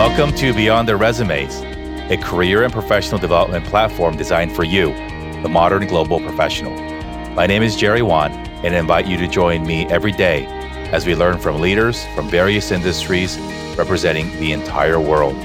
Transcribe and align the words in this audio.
Welcome 0.00 0.34
to 0.36 0.54
Beyond 0.54 0.88
the 0.88 0.96
Resumes, 0.96 1.60
a 2.10 2.16
career 2.16 2.62
and 2.62 2.72
professional 2.72 3.20
development 3.20 3.66
platform 3.66 4.16
designed 4.16 4.56
for 4.56 4.64
you, 4.64 4.94
the 5.42 5.48
modern 5.50 5.86
global 5.86 6.20
professional. 6.20 6.72
My 7.34 7.46
name 7.46 7.62
is 7.62 7.76
Jerry 7.76 8.00
Won, 8.00 8.32
and 8.32 8.74
I 8.74 8.78
invite 8.78 9.06
you 9.06 9.18
to 9.18 9.28
join 9.28 9.66
me 9.66 9.84
every 9.88 10.12
day 10.12 10.46
as 10.90 11.04
we 11.04 11.14
learn 11.14 11.36
from 11.36 11.60
leaders 11.60 12.02
from 12.14 12.30
various 12.30 12.70
industries 12.70 13.38
representing 13.76 14.30
the 14.40 14.52
entire 14.52 14.98
world. 14.98 15.36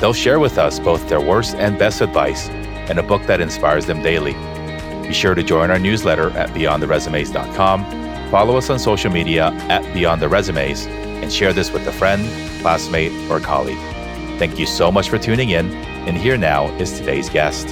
They'll 0.00 0.12
share 0.12 0.40
with 0.40 0.58
us 0.58 0.80
both 0.80 1.08
their 1.08 1.20
worst 1.20 1.54
and 1.54 1.78
best 1.78 2.00
advice 2.00 2.48
and 2.48 2.98
a 2.98 3.04
book 3.04 3.22
that 3.26 3.40
inspires 3.40 3.86
them 3.86 4.02
daily. 4.02 4.32
Be 5.06 5.14
sure 5.14 5.36
to 5.36 5.44
join 5.44 5.70
our 5.70 5.78
newsletter 5.78 6.30
at 6.30 6.50
beyondtheresumes.com, 6.50 8.30
follow 8.32 8.56
us 8.56 8.68
on 8.68 8.80
social 8.80 9.12
media 9.12 9.52
at 9.70 9.84
Beyond 9.94 10.20
the 10.20 10.28
Resumes, 10.28 10.88
and 11.22 11.32
share 11.32 11.52
this 11.52 11.70
with 11.70 11.86
a 11.86 11.92
friend, 11.92 12.22
classmate, 12.60 13.12
or 13.30 13.40
colleague. 13.40 13.78
Thank 14.38 14.58
you 14.58 14.66
so 14.66 14.92
much 14.92 15.08
for 15.08 15.18
tuning 15.18 15.50
in. 15.50 15.72
And 16.06 16.16
here 16.16 16.36
now 16.36 16.66
is 16.76 16.98
today's 16.98 17.28
guest. 17.28 17.68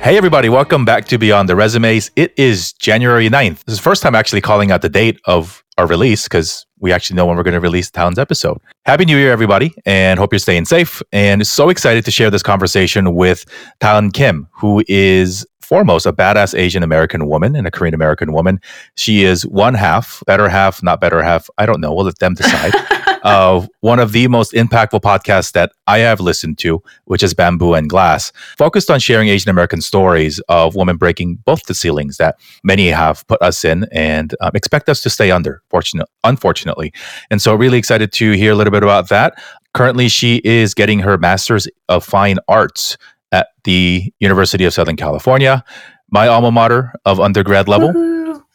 Hey, 0.00 0.16
everybody, 0.16 0.48
welcome 0.48 0.84
back 0.84 1.04
to 1.06 1.18
Beyond 1.18 1.48
the 1.48 1.56
Resumes. 1.56 2.10
It 2.16 2.32
is 2.36 2.72
January 2.74 3.28
9th. 3.28 3.64
This 3.64 3.72
is 3.72 3.78
the 3.78 3.82
first 3.82 4.02
time 4.02 4.14
actually 4.14 4.40
calling 4.40 4.70
out 4.70 4.82
the 4.82 4.88
date 4.88 5.20
of 5.24 5.64
our 5.78 5.86
release 5.86 6.24
because 6.24 6.64
we 6.78 6.92
actually 6.92 7.16
know 7.16 7.26
when 7.26 7.36
we're 7.36 7.42
going 7.42 7.54
to 7.54 7.60
release 7.60 7.90
Talon's 7.90 8.18
episode. 8.18 8.58
Happy 8.84 9.04
New 9.04 9.16
Year, 9.16 9.32
everybody, 9.32 9.74
and 9.84 10.18
hope 10.18 10.32
you're 10.32 10.38
staying 10.38 10.64
safe. 10.64 11.02
And 11.12 11.46
so 11.46 11.68
excited 11.70 12.04
to 12.04 12.10
share 12.10 12.30
this 12.30 12.42
conversation 12.42 13.14
with 13.14 13.44
Talon 13.80 14.10
Kim, 14.10 14.48
who 14.52 14.84
is 14.86 15.46
foremost 15.66 16.06
a 16.06 16.12
badass 16.12 16.56
Asian 16.56 16.82
American 16.82 17.26
woman 17.26 17.56
and 17.56 17.66
a 17.66 17.70
Korean 17.70 17.94
American 17.94 18.32
woman. 18.32 18.60
She 18.94 19.24
is 19.24 19.44
one 19.46 19.74
half, 19.74 20.22
better 20.26 20.48
half, 20.48 20.82
not 20.82 21.00
better 21.00 21.22
half. 21.22 21.50
I 21.58 21.66
don't 21.66 21.80
know. 21.80 21.92
We'll 21.92 22.06
let 22.06 22.18
them 22.20 22.34
decide. 22.34 22.72
of 23.26 23.68
one 23.80 23.98
of 23.98 24.12
the 24.12 24.28
most 24.28 24.52
impactful 24.52 25.00
podcasts 25.00 25.50
that 25.50 25.72
I 25.88 25.98
have 25.98 26.20
listened 26.20 26.58
to, 26.58 26.80
which 27.06 27.24
is 27.24 27.34
Bamboo 27.34 27.74
and 27.74 27.90
Glass, 27.90 28.30
focused 28.56 28.88
on 28.88 29.00
sharing 29.00 29.28
Asian 29.28 29.50
American 29.50 29.80
stories 29.80 30.38
of 30.48 30.76
women 30.76 30.96
breaking 30.96 31.36
both 31.44 31.64
the 31.64 31.74
ceilings 31.74 32.18
that 32.18 32.36
many 32.62 32.86
have 32.88 33.26
put 33.26 33.42
us 33.42 33.64
in 33.64 33.86
and 33.90 34.36
um, 34.40 34.52
expect 34.54 34.88
us 34.88 35.00
to 35.02 35.10
stay 35.10 35.32
under, 35.32 35.60
fortunate, 35.70 36.08
unfortunately. 36.22 36.92
And 37.28 37.42
so, 37.42 37.52
really 37.56 37.78
excited 37.78 38.12
to 38.12 38.32
hear 38.32 38.52
a 38.52 38.54
little 38.54 38.70
bit 38.70 38.84
about 38.84 39.08
that. 39.08 39.42
Currently, 39.74 40.08
she 40.08 40.40
is 40.44 40.72
getting 40.72 41.00
her 41.00 41.18
Master's 41.18 41.66
of 41.88 42.04
Fine 42.04 42.38
Arts 42.46 42.96
at 43.32 43.48
the 43.64 44.12
University 44.20 44.64
of 44.64 44.72
Southern 44.72 44.96
California, 44.96 45.64
my 46.10 46.28
alma 46.28 46.50
mater 46.50 46.92
of 47.04 47.20
undergrad 47.20 47.68
level. 47.68 47.92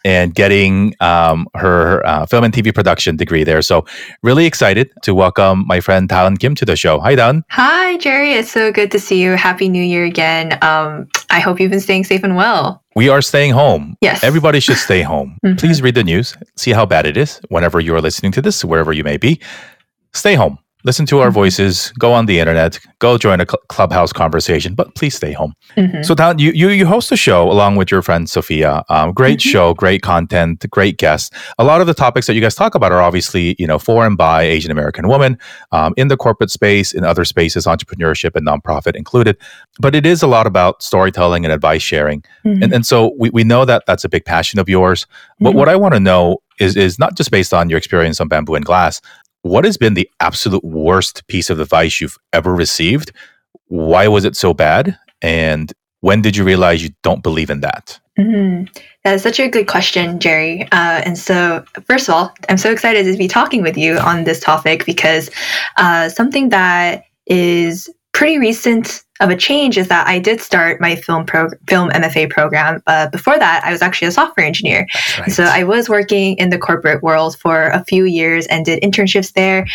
And 0.04 0.34
getting 0.34 0.96
um, 1.00 1.48
her 1.56 2.04
uh, 2.08 2.26
film 2.26 2.44
and 2.44 2.52
TV 2.52 2.74
production 2.74 3.18
degree 3.18 3.44
there. 3.44 3.62
So, 3.62 3.86
really 4.24 4.48
excited 4.48 4.90
to 5.04 5.14
welcome 5.14 5.64
my 5.68 5.80
friend 5.80 6.10
Talon 6.10 6.38
Kim 6.38 6.56
to 6.56 6.66
the 6.66 6.76
show. 6.76 7.00
Hi, 7.02 7.14
Talon. 7.14 7.44
Hi, 7.52 7.98
Jerry. 7.98 8.32
It's 8.34 8.52
so 8.52 8.72
good 8.72 8.90
to 8.94 9.00
see 9.00 9.22
you. 9.22 9.36
Happy 9.36 9.70
New 9.70 9.84
Year 9.84 10.04
again. 10.04 10.58
Um, 10.64 11.08
I 11.30 11.40
hope 11.40 11.60
you've 11.60 11.70
been 11.70 11.80
staying 11.80 12.06
safe 12.06 12.24
and 12.24 12.36
well. 12.36 12.82
We 12.96 13.10
are 13.10 13.22
staying 13.22 13.52
home. 13.52 13.96
Yes. 14.02 14.24
Everybody 14.24 14.60
should 14.60 14.78
stay 14.78 15.02
home. 15.14 15.38
mm-hmm. 15.46 15.58
Please 15.58 15.84
read 15.84 15.94
the 15.94 16.04
news, 16.04 16.36
see 16.58 16.72
how 16.72 16.88
bad 16.88 17.06
it 17.06 17.16
is 17.16 17.40
whenever 17.50 17.80
you 17.80 17.94
are 17.94 18.02
listening 18.02 18.32
to 18.32 18.42
this, 18.42 18.66
wherever 18.66 18.92
you 18.92 19.04
may 19.04 19.18
be. 19.18 19.40
Stay 20.14 20.34
home 20.34 20.58
listen 20.84 21.06
to 21.08 21.20
our 21.20 21.28
mm-hmm. 21.28 21.36
voices, 21.36 21.92
go 22.00 22.14
on 22.14 22.26
the 22.26 22.40
internet, 22.40 22.80
go 23.00 23.18
join 23.18 23.42
a 23.42 23.46
cl- 23.46 23.62
clubhouse 23.70 24.12
conversation, 24.12 24.74
but 24.74 24.94
please 24.96 25.16
stay 25.16 25.32
home. 25.32 25.54
Mm-hmm. 25.78 26.04
So, 26.04 26.16
Talon, 26.16 26.40
you, 26.40 26.52
you 26.52 26.70
you 26.70 26.86
host 26.86 27.12
a 27.12 27.18
show 27.18 27.52
along 27.52 27.76
with 27.76 27.92
your 27.92 28.02
friend 28.02 28.30
Sophia. 28.30 28.84
Um, 28.90 29.14
great 29.14 29.40
mm-hmm. 29.40 29.50
show, 29.50 29.74
great 29.74 30.02
content, 30.02 30.66
great 30.70 30.98
guests. 30.98 31.30
A 31.58 31.64
lot 31.64 31.82
of 31.82 31.88
the 31.88 31.94
topics 31.94 32.28
that 32.28 32.34
you 32.34 32.42
guys 32.42 32.56
talk 32.56 32.76
about 32.76 32.92
are 32.92 33.02
obviously 33.02 33.56
you 33.60 33.68
know 33.68 33.80
for 33.80 34.06
and 34.06 34.18
by 34.18 34.44
Asian 34.44 34.72
American 34.72 35.08
women 35.08 35.38
um, 35.72 35.94
in 35.98 36.08
the 36.08 36.18
corporate 36.18 36.52
space, 36.52 36.94
in 36.94 37.04
other 37.04 37.26
spaces, 37.26 37.66
entrepreneurship 37.66 38.36
and 38.36 38.48
nonprofit 38.48 38.96
included. 38.96 39.38
But 39.80 39.96
it 39.96 40.06
is 40.06 40.22
a 40.22 40.28
lot 40.28 40.48
about 40.48 40.82
storytelling 40.82 41.46
and 41.46 41.54
advice 41.54 41.82
sharing, 41.82 42.22
mm-hmm. 42.46 42.64
and 42.64 42.74
and 42.74 42.86
so 42.86 43.14
we 43.18 43.30
we 43.30 43.44
know 43.44 43.66
that 43.66 43.84
that's 43.86 44.04
a 44.04 44.10
big 44.10 44.26
passion 44.26 44.60
of 44.60 44.70
yours. 44.70 45.06
But 45.40 45.50
mm-hmm. 45.50 45.58
what 45.60 45.70
I 45.70 45.76
want 45.76 45.94
to 45.94 46.00
know 46.00 46.42
is 46.60 46.78
is 46.78 47.00
not 47.00 47.16
just 47.16 47.32
based 47.32 47.54
on 47.54 47.70
your 47.70 47.78
experience 47.78 48.22
on 48.22 48.28
bamboo 48.28 48.56
and 48.56 48.64
glass 48.64 49.02
what 49.42 49.66
has 49.66 49.78
been 49.78 49.94
the 49.94 50.10
absolute 50.20 50.64
worst 50.64 51.26
piece 51.28 51.50
of 51.50 51.60
advice 51.60 52.00
you've 52.00 52.18
ever 52.34 52.54
received? 52.54 53.12
Why 53.68 54.08
was 54.08 54.26
it 54.26 54.36
so 54.36 54.54
bad? 54.54 54.98
And 55.22 55.72
when 56.02 56.22
did 56.22 56.36
you 56.36 56.44
realize 56.44 56.84
you 56.84 56.92
don't 57.04 57.24
believe 57.24 57.50
in 57.50 57.62
that? 57.62 58.00
Mm-hmm. 58.20 58.66
That 59.04 59.16
is 59.16 59.24
such 59.24 59.40
a 59.40 59.48
good 59.48 59.68
question, 59.68 60.20
Jerry. 60.20 60.64
Uh, 60.64 61.02
and 61.06 61.18
so, 61.18 61.64
first 61.86 62.08
of 62.08 62.14
all, 62.14 62.34
I'm 62.50 62.58
so 62.58 62.72
excited 62.72 63.06
to 63.06 63.18
be 63.18 63.28
talking 63.28 63.62
with 63.62 63.78
you 63.78 63.98
on 63.98 64.26
this 64.26 64.40
topic 64.40 64.86
because 64.86 65.32
uh, 65.78 66.10
something 66.10 66.50
that 66.50 67.06
is 67.26 67.90
pretty 68.14 68.38
recent 68.38 69.04
of 69.20 69.30
a 69.30 69.36
change 69.36 69.78
is 69.78 69.88
that 69.88 70.08
I 70.08 70.20
did 70.20 70.42
start 70.42 70.82
my 70.82 70.96
film 70.96 71.26
pro- 71.26 71.50
film 71.68 71.90
MFA 71.92 72.30
program. 72.30 72.82
But 72.86 73.12
before 73.12 73.38
that, 73.38 73.64
I 73.64 73.72
was 73.72 73.82
actually 73.82 74.08
a 74.08 74.12
software 74.12 74.46
engineer. 74.46 74.88
Right. 75.20 75.32
So 75.32 75.44
I 75.44 75.64
was 75.64 75.88
working 75.88 76.36
in 76.38 76.50
the 76.50 76.58
corporate 76.58 77.04
world 77.04 77.38
for 77.38 77.68
a 77.68 77.86
few 77.86 78.06
years 78.06 78.48
and 78.48 78.66
did 78.66 78.82
internships 78.82 79.34
there, 79.34 79.68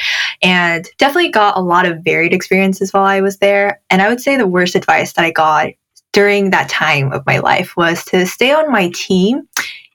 and 0.42 0.86
definitely 0.98 1.30
got 1.30 1.56
a 1.56 1.60
lot 1.60 1.86
of 1.86 2.00
varied 2.04 2.34
experiences 2.34 2.92
while 2.92 3.04
I 3.04 3.20
was 3.20 3.38
there. 3.38 3.80
And 3.88 4.02
I 4.02 4.08
would 4.08 4.20
say 4.20 4.36
the 4.36 4.46
worst 4.46 4.74
advice 4.74 5.12
that 5.12 5.24
I 5.24 5.30
got 5.30 5.70
during 6.12 6.50
that 6.50 6.68
time 6.68 7.12
of 7.12 7.24
my 7.26 7.38
life 7.38 7.76
was 7.76 8.04
to 8.06 8.26
stay 8.26 8.52
on 8.52 8.72
my 8.72 8.90
team 8.94 9.46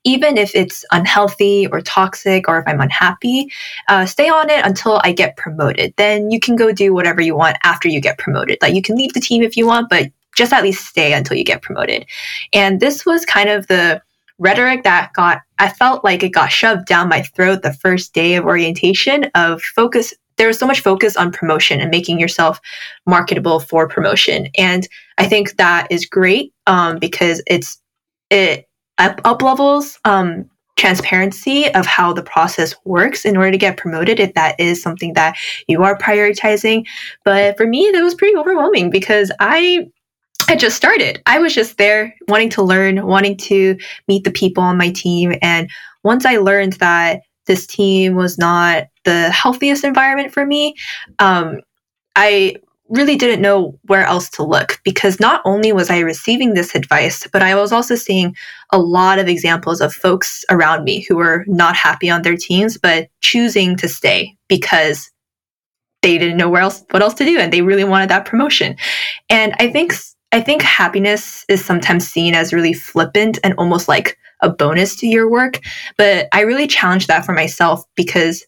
even 0.04 0.38
if 0.38 0.56
it's 0.56 0.84
unhealthy 0.92 1.68
or 1.68 1.82
toxic 1.82 2.48
or 2.48 2.60
if 2.60 2.68
I'm 2.68 2.82
unhappy, 2.82 3.52
uh, 3.88 4.06
stay 4.06 4.30
on 4.30 4.50
it 4.50 4.66
until 4.66 5.00
I 5.04 5.12
get 5.12 5.38
promoted. 5.38 5.94
Then 5.98 6.32
you 6.32 6.40
can 6.40 6.56
go 6.56 6.72
do 6.72 6.94
whatever 6.94 7.22
you 7.22 7.36
want 7.36 7.58
after 7.64 7.88
you 7.88 8.02
get 8.02 8.18
promoted. 8.18 8.58
Like 8.62 8.74
you 8.74 8.82
can 8.82 8.96
leave 8.96 9.14
the 9.14 9.20
team 9.20 9.44
if 9.44 9.56
you 9.56 9.68
want, 9.68 9.90
but 9.90 10.08
just 10.36 10.54
at 10.54 10.64
least 10.64 10.88
stay 10.88 11.14
until 11.14 11.38
you 11.38 11.44
get 11.44 11.62
promoted. 11.62 12.06
And 12.54 12.80
this 12.80 13.06
was 13.06 13.26
kind 13.26 13.50
of 13.50 13.68
the 13.68 14.02
rhetoric 14.40 14.84
that 14.84 15.14
got, 15.14 15.42
I 15.60 15.70
felt 15.70 16.04
like 16.04 16.24
it 16.24 16.30
got 16.30 16.52
shoved 16.52 16.88
down 16.88 17.10
my 17.10 17.22
throat 17.22 17.62
the 17.62 17.74
first 17.74 18.14
day 18.14 18.36
of 18.36 18.46
orientation 18.46 19.26
of 19.36 19.62
focus. 19.62 20.16
There 20.38 20.48
was 20.48 20.58
so 20.58 20.66
much 20.66 20.80
focus 20.80 21.16
on 21.16 21.32
promotion 21.32 21.80
and 21.80 21.92
making 21.92 22.20
yourself 22.20 22.60
marketable 23.06 23.60
for 23.60 23.88
promotion. 23.88 24.48
And 24.58 24.88
I 25.20 25.28
think 25.28 25.58
that 25.58 25.88
is 25.92 26.08
great 26.08 26.54
um, 26.66 26.98
because 26.98 27.44
it's, 27.46 27.80
it 28.32 28.68
up, 29.02 29.22
up 29.26 29.42
levels 29.42 30.00
um, 30.06 30.50
transparency 30.78 31.74
of 31.74 31.86
how 31.86 32.14
the 32.14 32.24
process 32.24 32.76
works 32.86 33.26
in 33.26 33.36
order 33.36 33.52
to 33.52 33.58
get 33.58 33.78
promoted 33.78 34.20
if 34.20 34.34
that 34.34 34.60
is 34.60 34.82
something 34.82 35.14
that 35.14 35.36
you 35.68 35.84
are 35.84 35.98
prioritizing. 35.98 36.86
But 37.26 37.58
for 37.58 37.68
me, 37.68 37.90
that 37.94 38.02
was 38.02 38.16
pretty 38.16 38.38
overwhelming 38.38 38.90
because 38.90 39.32
I 39.40 39.88
had 40.48 40.60
just 40.60 40.78
started. 40.78 41.22
I 41.26 41.40
was 41.40 41.54
just 41.54 41.78
there 41.78 42.16
wanting 42.28 42.50
to 42.52 42.64
learn, 42.64 43.06
wanting 43.06 43.38
to 43.38 43.78
meet 44.08 44.24
the 44.24 44.32
people 44.32 44.64
on 44.64 44.78
my 44.78 44.92
team. 44.92 45.36
And 45.42 45.70
once 46.04 46.26
I 46.26 46.38
learned 46.38 46.74
that 46.74 47.22
this 47.46 47.68
team 47.68 48.16
was 48.16 48.38
not 48.38 48.86
the 49.04 49.30
healthiest 49.30 49.84
environment 49.84 50.34
for 50.34 50.46
me, 50.46 50.76
um, 51.20 51.62
I 52.16 52.56
really 52.92 53.16
didn't 53.16 53.42
know 53.42 53.78
where 53.84 54.04
else 54.04 54.30
to 54.30 54.44
look 54.44 54.80
because 54.84 55.20
not 55.20 55.42
only 55.46 55.72
was 55.72 55.90
I 55.90 56.00
receiving 56.00 56.54
this 56.54 56.76
advice, 56.76 57.26
but 57.32 57.42
I 57.42 57.56
was 57.56 57.72
also 57.72 57.96
seeing 57.96 58.36
a 58.72 58.80
lot 58.80 59.18
of 59.18 59.28
examples 59.28 59.82
of 59.82 59.94
folks 59.94 60.44
around 60.50 60.84
me 60.84 61.06
who 61.08 61.16
were 61.16 61.46
not 61.48 61.76
happy 61.76 62.10
on 62.10 62.22
their 62.22 62.36
teams, 62.36 62.78
but 62.78 63.08
choosing 63.22 63.78
to 63.78 63.88
stay 63.88 64.36
because 64.48 65.10
they 66.02 66.18
didn't 66.18 66.38
know 66.38 66.50
where 66.50 66.62
else 66.62 66.84
what 66.92 67.02
else 67.02 67.14
to 67.14 67.26
do 67.26 67.38
and 67.38 67.54
they 67.54 67.62
really 67.62 67.84
wanted 67.84 68.10
that 68.10 68.26
promotion. 68.26 68.76
And 69.30 69.54
I 69.60 69.72
think 69.72 69.94
I 70.32 70.42
think 70.42 70.62
happiness 70.62 71.46
is 71.50 71.64
sometimes 71.64 72.08
seen 72.08 72.34
as 72.36 72.54
really 72.54 72.74
flippant 72.74 73.38
and 73.44 73.54
almost 73.58 73.88
like 73.88 74.18
a 74.42 74.50
bonus 74.50 74.96
to 74.98 75.08
your 75.08 75.30
work, 75.30 75.60
but 75.98 76.28
I 76.32 76.42
really 76.42 76.68
challenged 76.68 77.08
that 77.08 77.26
for 77.26 77.34
myself 77.34 77.84
because 77.96 78.44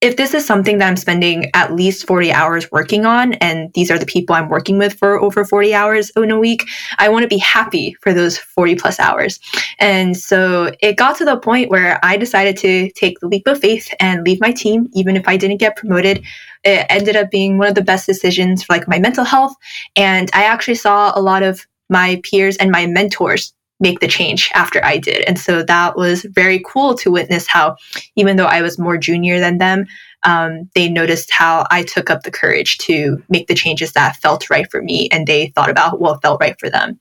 if 0.00 0.16
this 0.16 0.32
is 0.32 0.46
something 0.46 0.78
that 0.78 0.88
I'm 0.88 0.96
spending 0.96 1.50
at 1.52 1.74
least 1.74 2.06
40 2.06 2.32
hours 2.32 2.70
working 2.72 3.04
on, 3.04 3.34
and 3.34 3.70
these 3.74 3.90
are 3.90 3.98
the 3.98 4.06
people 4.06 4.34
I'm 4.34 4.48
working 4.48 4.78
with 4.78 4.98
for 4.98 5.20
over 5.20 5.44
40 5.44 5.74
hours 5.74 6.10
in 6.16 6.30
a 6.30 6.38
week, 6.38 6.64
I 6.98 7.10
want 7.10 7.22
to 7.22 7.28
be 7.28 7.38
happy 7.38 7.94
for 8.00 8.14
those 8.14 8.38
40 8.38 8.76
plus 8.76 8.98
hours. 8.98 9.38
And 9.78 10.16
so 10.16 10.72
it 10.80 10.96
got 10.96 11.18
to 11.18 11.24
the 11.24 11.36
point 11.36 11.70
where 11.70 12.00
I 12.02 12.16
decided 12.16 12.56
to 12.58 12.90
take 12.92 13.20
the 13.20 13.28
leap 13.28 13.46
of 13.46 13.60
faith 13.60 13.92
and 14.00 14.24
leave 14.24 14.40
my 14.40 14.52
team, 14.52 14.88
even 14.94 15.16
if 15.16 15.28
I 15.28 15.36
didn't 15.36 15.58
get 15.58 15.76
promoted. 15.76 16.24
It 16.64 16.86
ended 16.88 17.16
up 17.16 17.30
being 17.30 17.58
one 17.58 17.68
of 17.68 17.74
the 17.74 17.82
best 17.82 18.06
decisions 18.06 18.62
for 18.62 18.72
like 18.72 18.88
my 18.88 18.98
mental 18.98 19.24
health. 19.24 19.54
And 19.96 20.30
I 20.32 20.44
actually 20.44 20.76
saw 20.76 21.12
a 21.14 21.20
lot 21.20 21.42
of 21.42 21.66
my 21.90 22.20
peers 22.24 22.56
and 22.56 22.70
my 22.70 22.86
mentors 22.86 23.52
make 23.80 24.00
the 24.00 24.08
change 24.08 24.50
after 24.54 24.84
I 24.84 24.98
did. 24.98 25.24
And 25.26 25.38
so 25.38 25.62
that 25.62 25.96
was 25.96 26.26
very 26.30 26.62
cool 26.66 26.94
to 26.96 27.10
witness 27.10 27.46
how, 27.46 27.76
even 28.14 28.36
though 28.36 28.46
I 28.46 28.62
was 28.62 28.78
more 28.78 28.98
junior 28.98 29.40
than 29.40 29.58
them, 29.58 29.86
um, 30.22 30.68
they 30.74 30.88
noticed 30.88 31.32
how 31.32 31.66
I 31.70 31.82
took 31.82 32.10
up 32.10 32.22
the 32.22 32.30
courage 32.30 32.78
to 32.78 33.22
make 33.28 33.46
the 33.46 33.54
changes 33.54 33.92
that 33.92 34.16
felt 34.16 34.50
right 34.50 34.70
for 34.70 34.82
me 34.82 35.08
and 35.10 35.26
they 35.26 35.48
thought 35.54 35.70
about 35.70 36.00
what 36.00 36.22
felt 36.22 36.40
right 36.40 36.58
for 36.60 36.68
them. 36.68 37.00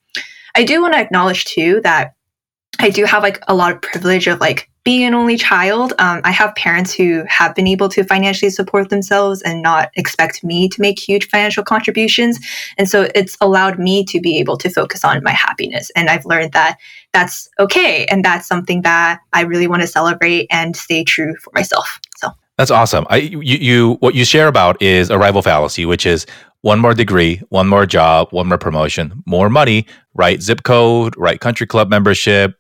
I 0.56 0.64
do 0.64 0.82
want 0.82 0.94
to 0.94 1.00
acknowledge 1.00 1.46
too 1.46 1.82
that 1.84 2.14
I 2.78 2.90
do 2.90 3.04
have 3.06 3.24
like 3.24 3.44
a 3.48 3.56
lot 3.56 3.74
of 3.74 3.82
privilege 3.82 4.28
of 4.28 4.40
like 4.40 4.70
being 4.86 5.04
an 5.04 5.14
only 5.14 5.38
child. 5.38 5.94
Um, 6.00 6.22
I 6.24 6.32
have 6.32 6.56
parents 6.56 6.94
who 6.94 7.24
have 7.28 7.54
been 7.54 7.68
able 7.68 7.90
to 7.90 8.04
financially 8.04 8.50
support 8.50 8.90
themselves 8.90 9.42
and 9.42 9.62
not 9.62 9.92
expect 9.96 10.44
me 10.44 10.70
to 10.70 10.82
make 10.82 10.98
huge 10.98 11.28
financial 11.28 11.64
contributions. 11.64 12.40
And 12.78 12.90
so 12.90 13.10
it's 13.14 13.38
allowed 13.42 13.78
me 13.78 14.06
to 14.06 14.22
be 14.22 14.40
able 14.40 14.58
to 14.58 14.70
focus 14.70 15.04
on 15.04 15.22
my 15.24 15.32
happiness. 15.32 15.92
And 15.96 16.10
I've 16.10 16.26
learned 16.26 16.54
that 16.54 16.78
that's 17.12 17.50
okay. 17.60 18.06
And 18.06 18.24
that's 18.24 18.48
something 18.48 18.82
that 18.84 19.20
I 19.34 19.42
really 19.42 19.68
want 19.68 19.82
to 19.82 19.88
celebrate 19.88 20.48
and 20.50 20.76
stay 20.76 21.04
true 21.04 21.36
for 21.36 21.52
myself. 21.54 22.00
So 22.18 22.30
that's 22.58 22.72
awesome. 22.72 23.06
I, 23.10 23.18
you, 23.18 23.42
you, 23.42 23.94
what 24.00 24.16
you 24.16 24.26
share 24.26 24.48
about 24.48 24.82
is 24.82 25.12
arrival 25.12 25.42
fallacy, 25.42 25.86
which 25.86 26.06
is 26.06 26.26
one 26.62 26.80
more 26.80 26.94
degree, 26.94 27.42
one 27.50 27.68
more 27.68 27.86
job, 27.86 28.30
one 28.32 28.48
more 28.48 28.58
promotion, 28.58 29.24
more 29.26 29.50
money, 29.50 29.86
right 30.14 30.42
zip 30.42 30.64
code, 30.64 31.16
right 31.18 31.40
country 31.40 31.66
club 31.66 31.90
membership, 31.90 32.59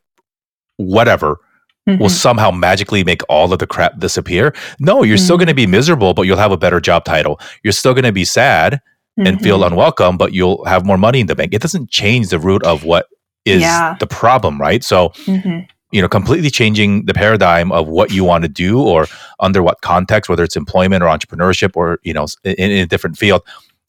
whatever 0.80 1.40
mm-hmm. 1.88 2.02
will 2.02 2.10
somehow 2.10 2.52
magically 2.52 3.04
make 3.04 3.22
all 3.28 3.52
of 3.52 3.60
the 3.60 3.68
crap 3.68 4.00
disappear. 4.00 4.56
No, 4.80 5.04
you're 5.04 5.18
mm-hmm. 5.18 5.26
still 5.26 5.38
going 5.38 5.48
to 5.48 5.54
be 5.54 5.68
miserable, 5.68 6.14
but 6.14 6.24
you'll 6.24 6.38
have 6.38 6.52
a 6.52 6.58
better 6.58 6.80
job 6.80 7.04
title. 7.04 7.40
You're 7.64 7.74
still 7.74 7.94
going 7.94 8.06
to 8.06 8.14
be 8.14 8.26
sad 8.26 8.74
mm-hmm. 8.74 9.28
and 9.28 9.42
feel 9.42 9.58
mm-hmm. 9.60 9.74
unwelcome, 9.74 10.18
but 10.18 10.34
you'll 10.34 10.64
have 10.66 10.86
more 10.86 10.98
money 10.98 11.20
in 11.20 11.28
the 11.28 11.36
bank. 11.36 11.54
It 11.54 11.62
doesn't 11.62 11.90
change 11.90 12.30
the 12.30 12.40
root 12.40 12.64
of 12.64 12.86
what 12.86 13.08
is 13.46 13.62
yeah. 13.62 13.98
the 14.00 14.08
problem, 14.08 14.60
right? 14.60 14.84
So, 14.84 15.10
mm-hmm. 15.10 15.60
you 15.92 16.02
know, 16.02 16.08
completely 16.08 16.50
changing 16.50 17.06
the 17.06 17.14
paradigm 17.14 17.72
of 17.72 17.88
what 17.88 18.12
you 18.12 18.24
want 18.24 18.44
to 18.44 18.50
do 18.50 18.82
or 18.82 19.08
under 19.40 19.62
what 19.62 19.82
context, 19.82 20.30
whether 20.30 20.44
it's 20.44 20.56
employment 20.56 21.04
or 21.04 21.08
entrepreneurship 21.08 21.76
or, 21.76 22.00
you 22.04 22.14
know, 22.14 22.28
in, 22.44 22.54
in 22.72 22.80
a 22.80 22.86
different 22.86 23.18
field. 23.18 23.42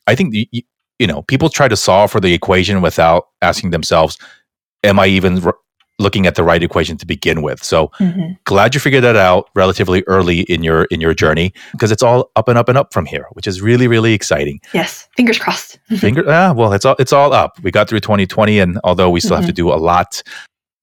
I 0.07 0.17
think, 0.17 0.35
you 0.35 1.07
know, 1.07 1.23
people 1.23 1.49
try 1.49 1.69
to 1.69 1.77
solve 1.77 2.11
for 2.11 2.21
the 2.21 2.35
equation 2.35 2.81
without 2.81 3.29
asking 3.43 3.71
themselves, 3.71 4.19
am 4.83 4.99
I 4.99 5.07
even 5.07 5.41
looking 6.01 6.27
at 6.27 6.35
the 6.35 6.43
right 6.43 6.63
equation 6.63 6.97
to 6.97 7.07
begin 7.07 7.43
with. 7.43 7.63
So 7.63 7.89
mm-hmm. 7.99 8.33
glad 8.45 8.75
you 8.75 8.81
figured 8.81 9.05
that 9.05 9.17
out 9.17 9.51
relatively 9.55 10.03
early 10.07 10.41
in 10.43 10.63
your 10.63 10.85
in 10.85 11.01
your 11.01 11.15
journey 11.15 11.53
because 11.73 11.93
it's 11.93 12.03
all 12.03 12.31
up 12.37 12.49
and 12.49 12.59
up 12.59 12.69
and 12.69 12.77
up 12.77 12.93
from 12.93 13.07
here, 13.07 13.27
which 13.33 13.47
is 13.47 13.61
really 13.61 13.87
really 13.87 14.15
exciting. 14.15 14.61
Yes, 14.73 15.09
fingers 15.17 15.39
crossed. 15.39 15.79
Finger 15.99 16.25
ah, 16.27 16.53
well, 16.53 16.73
it's 16.73 16.85
all 16.85 16.97
it's 16.99 17.13
all 17.13 17.33
up. 17.33 17.61
We 17.63 17.71
got 17.71 17.89
through 17.89 18.01
2020 18.01 18.59
and 18.59 18.81
although 18.83 19.11
we 19.11 19.21
still 19.21 19.37
mm-hmm. 19.37 19.43
have 19.43 19.55
to 19.55 19.63
mm-hmm. 19.63 19.69
do 19.69 19.75
a 19.75 19.81
lot 19.81 20.23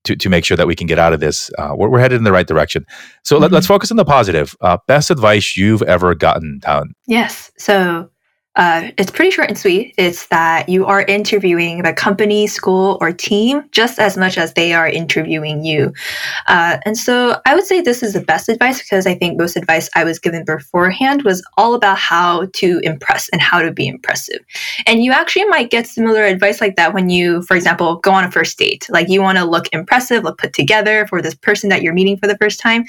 to, 0.03 0.15
to 0.15 0.29
make 0.29 0.45
sure 0.45 0.55
that 0.57 0.67
we 0.67 0.75
can 0.75 0.87
get 0.87 0.97
out 0.97 1.11
of 1.11 1.19
this, 1.19 1.51
uh, 1.57 1.73
we're, 1.75 1.89
we're, 1.89 1.99
headed 1.99 2.17
in 2.17 2.23
the 2.23 2.31
right 2.31 2.47
direction. 2.47 2.85
So 3.23 3.35
mm-hmm. 3.35 3.43
let, 3.43 3.53
us 3.53 3.67
focus 3.67 3.91
on 3.91 3.97
the 3.97 4.05
positive. 4.05 4.55
Uh, 4.61 4.77
best 4.87 5.11
advice 5.11 5.57
you've 5.57 5.81
ever 5.81 6.15
gotten, 6.15 6.61
Tan. 6.61 6.93
Yes. 7.07 7.51
So 7.57 8.09
uh, 8.57 8.89
it's 8.97 9.11
pretty 9.11 9.29
short 9.29 9.47
and 9.47 9.57
sweet. 9.57 9.93
It's 9.97 10.27
that 10.27 10.67
you 10.67 10.85
are 10.87 11.03
interviewing 11.03 11.83
the 11.83 11.93
company, 11.93 12.47
school, 12.47 12.97
or 12.99 13.11
team 13.11 13.63
just 13.71 13.99
as 13.99 14.17
much 14.17 14.35
as 14.37 14.53
they 14.53 14.73
are 14.73 14.87
interviewing 14.89 15.63
you. 15.63 15.93
Uh, 16.47 16.77
and 16.83 16.97
so 16.97 17.39
I 17.45 17.53
would 17.53 17.65
say 17.65 17.81
this 17.81 18.01
is 18.01 18.13
the 18.13 18.21
best 18.21 18.49
advice 18.49 18.81
because 18.81 19.05
I 19.05 19.13
think 19.13 19.37
most 19.37 19.55
advice 19.55 19.89
I 19.95 20.03
was 20.03 20.17
given 20.17 20.43
beforehand 20.43 21.21
was 21.21 21.45
all 21.55 21.75
about 21.75 21.99
how 21.99 22.47
to 22.53 22.79
impress 22.83 23.29
and 23.29 23.41
how 23.41 23.61
to 23.61 23.71
be 23.71 23.87
impressive. 23.87 24.39
And 24.87 25.03
you 25.03 25.11
actually 25.11 25.45
might 25.45 25.69
get 25.69 25.85
similar 25.85 26.23
advice 26.23 26.59
like 26.59 26.77
that 26.77 26.95
when 26.95 27.11
you, 27.11 27.43
for 27.43 27.55
example, 27.55 27.97
go 27.97 28.11
on 28.11 28.23
a 28.23 28.31
first 28.31 28.57
date. 28.57 28.87
Like 28.89 29.07
you 29.07 29.21
want 29.21 29.37
to 29.37 29.45
look 29.45 29.67
impressive, 29.71 30.23
look 30.23 30.39
put 30.39 30.53
together 30.53 31.05
for 31.05 31.21
this 31.21 31.35
person 31.35 31.69
that 31.69 31.83
you're 31.83 31.93
meeting 31.93 32.17
for 32.17 32.25
the 32.25 32.37
first 32.37 32.59
time. 32.59 32.85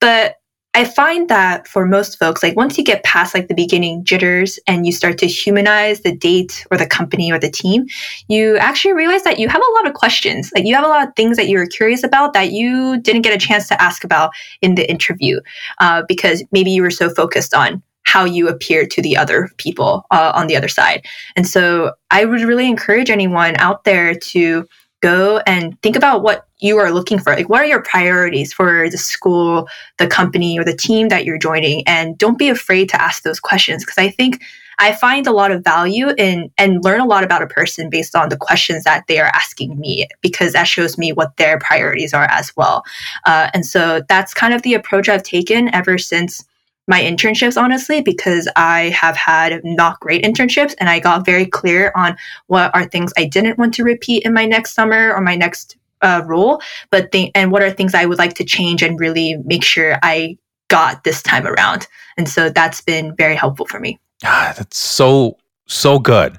But 0.00 0.36
I 0.74 0.84
find 0.84 1.28
that 1.28 1.68
for 1.68 1.86
most 1.86 2.18
folks, 2.18 2.42
like 2.42 2.56
once 2.56 2.76
you 2.76 2.82
get 2.82 3.04
past 3.04 3.32
like 3.32 3.46
the 3.46 3.54
beginning 3.54 4.04
jitters 4.04 4.58
and 4.66 4.84
you 4.84 4.92
start 4.92 5.18
to 5.18 5.26
humanize 5.26 6.00
the 6.00 6.14
date 6.14 6.66
or 6.70 6.76
the 6.76 6.86
company 6.86 7.30
or 7.30 7.38
the 7.38 7.50
team, 7.50 7.86
you 8.26 8.56
actually 8.56 8.92
realize 8.92 9.22
that 9.22 9.38
you 9.38 9.48
have 9.48 9.62
a 9.62 9.74
lot 9.76 9.86
of 9.86 9.94
questions. 9.94 10.50
Like 10.54 10.64
you 10.64 10.74
have 10.74 10.84
a 10.84 10.88
lot 10.88 11.06
of 11.06 11.14
things 11.14 11.36
that 11.36 11.48
you're 11.48 11.66
curious 11.66 12.02
about 12.02 12.32
that 12.32 12.50
you 12.50 13.00
didn't 13.00 13.22
get 13.22 13.34
a 13.34 13.46
chance 13.46 13.68
to 13.68 13.80
ask 13.80 14.02
about 14.02 14.32
in 14.62 14.74
the 14.74 14.88
interview 14.90 15.40
uh, 15.78 16.02
because 16.08 16.42
maybe 16.50 16.72
you 16.72 16.82
were 16.82 16.90
so 16.90 17.08
focused 17.08 17.54
on 17.54 17.80
how 18.04 18.24
you 18.24 18.48
appear 18.48 18.86
to 18.86 19.00
the 19.00 19.16
other 19.16 19.50
people 19.56 20.04
uh, 20.10 20.32
on 20.34 20.46
the 20.46 20.56
other 20.56 20.68
side. 20.68 21.04
And 21.36 21.46
so 21.46 21.92
I 22.10 22.24
would 22.24 22.42
really 22.42 22.68
encourage 22.68 23.10
anyone 23.10 23.54
out 23.58 23.84
there 23.84 24.14
to 24.14 24.66
go 25.04 25.42
and 25.46 25.78
think 25.82 25.96
about 25.96 26.22
what 26.22 26.46
you 26.60 26.78
are 26.78 26.90
looking 26.90 27.18
for. 27.18 27.34
Like, 27.34 27.50
what 27.50 27.60
are 27.60 27.66
your 27.66 27.82
priorities 27.82 28.54
for 28.54 28.88
the 28.88 28.96
school, 28.96 29.68
the 29.98 30.06
company, 30.06 30.58
or 30.58 30.64
the 30.64 30.74
team 30.74 31.08
that 31.08 31.26
you're 31.26 31.36
joining? 31.36 31.86
And 31.86 32.16
don't 32.16 32.38
be 32.38 32.48
afraid 32.48 32.88
to 32.88 33.00
ask 33.00 33.22
those 33.22 33.38
questions 33.38 33.84
because 33.84 33.98
I 33.98 34.08
think 34.08 34.42
I 34.78 34.92
find 34.92 35.26
a 35.26 35.30
lot 35.32 35.50
of 35.50 35.62
value 35.62 36.08
in 36.16 36.50
and 36.56 36.82
learn 36.82 37.00
a 37.00 37.06
lot 37.06 37.22
about 37.22 37.42
a 37.42 37.46
person 37.46 37.90
based 37.90 38.16
on 38.16 38.30
the 38.30 38.36
questions 38.38 38.84
that 38.84 39.04
they 39.06 39.20
are 39.20 39.30
asking 39.34 39.78
me 39.78 40.08
because 40.22 40.54
that 40.54 40.64
shows 40.64 40.96
me 40.96 41.12
what 41.12 41.36
their 41.36 41.58
priorities 41.58 42.14
are 42.14 42.28
as 42.30 42.56
well. 42.56 42.82
Uh, 43.26 43.50
and 43.52 43.66
so 43.66 44.02
that's 44.08 44.32
kind 44.32 44.54
of 44.54 44.62
the 44.62 44.74
approach 44.74 45.08
I've 45.10 45.22
taken 45.22 45.72
ever 45.74 45.98
since 45.98 46.44
my 46.86 47.00
internships, 47.00 47.60
honestly, 47.60 48.02
because 48.02 48.48
I 48.56 48.90
have 48.90 49.16
had 49.16 49.60
not 49.64 50.00
great 50.00 50.22
internships 50.24 50.74
and 50.78 50.88
I 50.88 50.98
got 51.00 51.24
very 51.24 51.46
clear 51.46 51.92
on 51.94 52.16
what 52.46 52.74
are 52.74 52.84
things 52.84 53.12
I 53.16 53.24
didn't 53.24 53.58
want 53.58 53.74
to 53.74 53.84
repeat 53.84 54.24
in 54.24 54.34
my 54.34 54.44
next 54.44 54.74
summer 54.74 55.12
or 55.14 55.20
my 55.20 55.34
next 55.36 55.76
uh, 56.02 56.22
role, 56.26 56.60
but 56.90 57.10
th- 57.12 57.30
and 57.34 57.50
what 57.50 57.62
are 57.62 57.70
things 57.70 57.94
I 57.94 58.04
would 58.04 58.18
like 58.18 58.34
to 58.34 58.44
change 58.44 58.82
and 58.82 59.00
really 59.00 59.36
make 59.44 59.64
sure 59.64 59.98
I 60.02 60.36
got 60.68 61.04
this 61.04 61.22
time 61.22 61.46
around. 61.46 61.86
And 62.16 62.28
so 62.28 62.50
that's 62.50 62.80
been 62.82 63.14
very 63.16 63.36
helpful 63.36 63.66
for 63.66 63.80
me. 63.80 63.98
Ah, 64.22 64.52
that's 64.56 64.78
so, 64.78 65.38
so 65.66 65.98
good. 65.98 66.38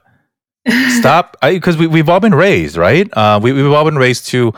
Stop, 0.98 1.38
because 1.42 1.78
we, 1.78 1.86
we've 1.86 2.10
all 2.10 2.20
been 2.20 2.34
raised, 2.34 2.76
right? 2.76 3.08
Uh, 3.14 3.40
we, 3.42 3.52
we've 3.52 3.72
all 3.72 3.86
been 3.86 3.98
raised 3.98 4.28
to 4.28 4.52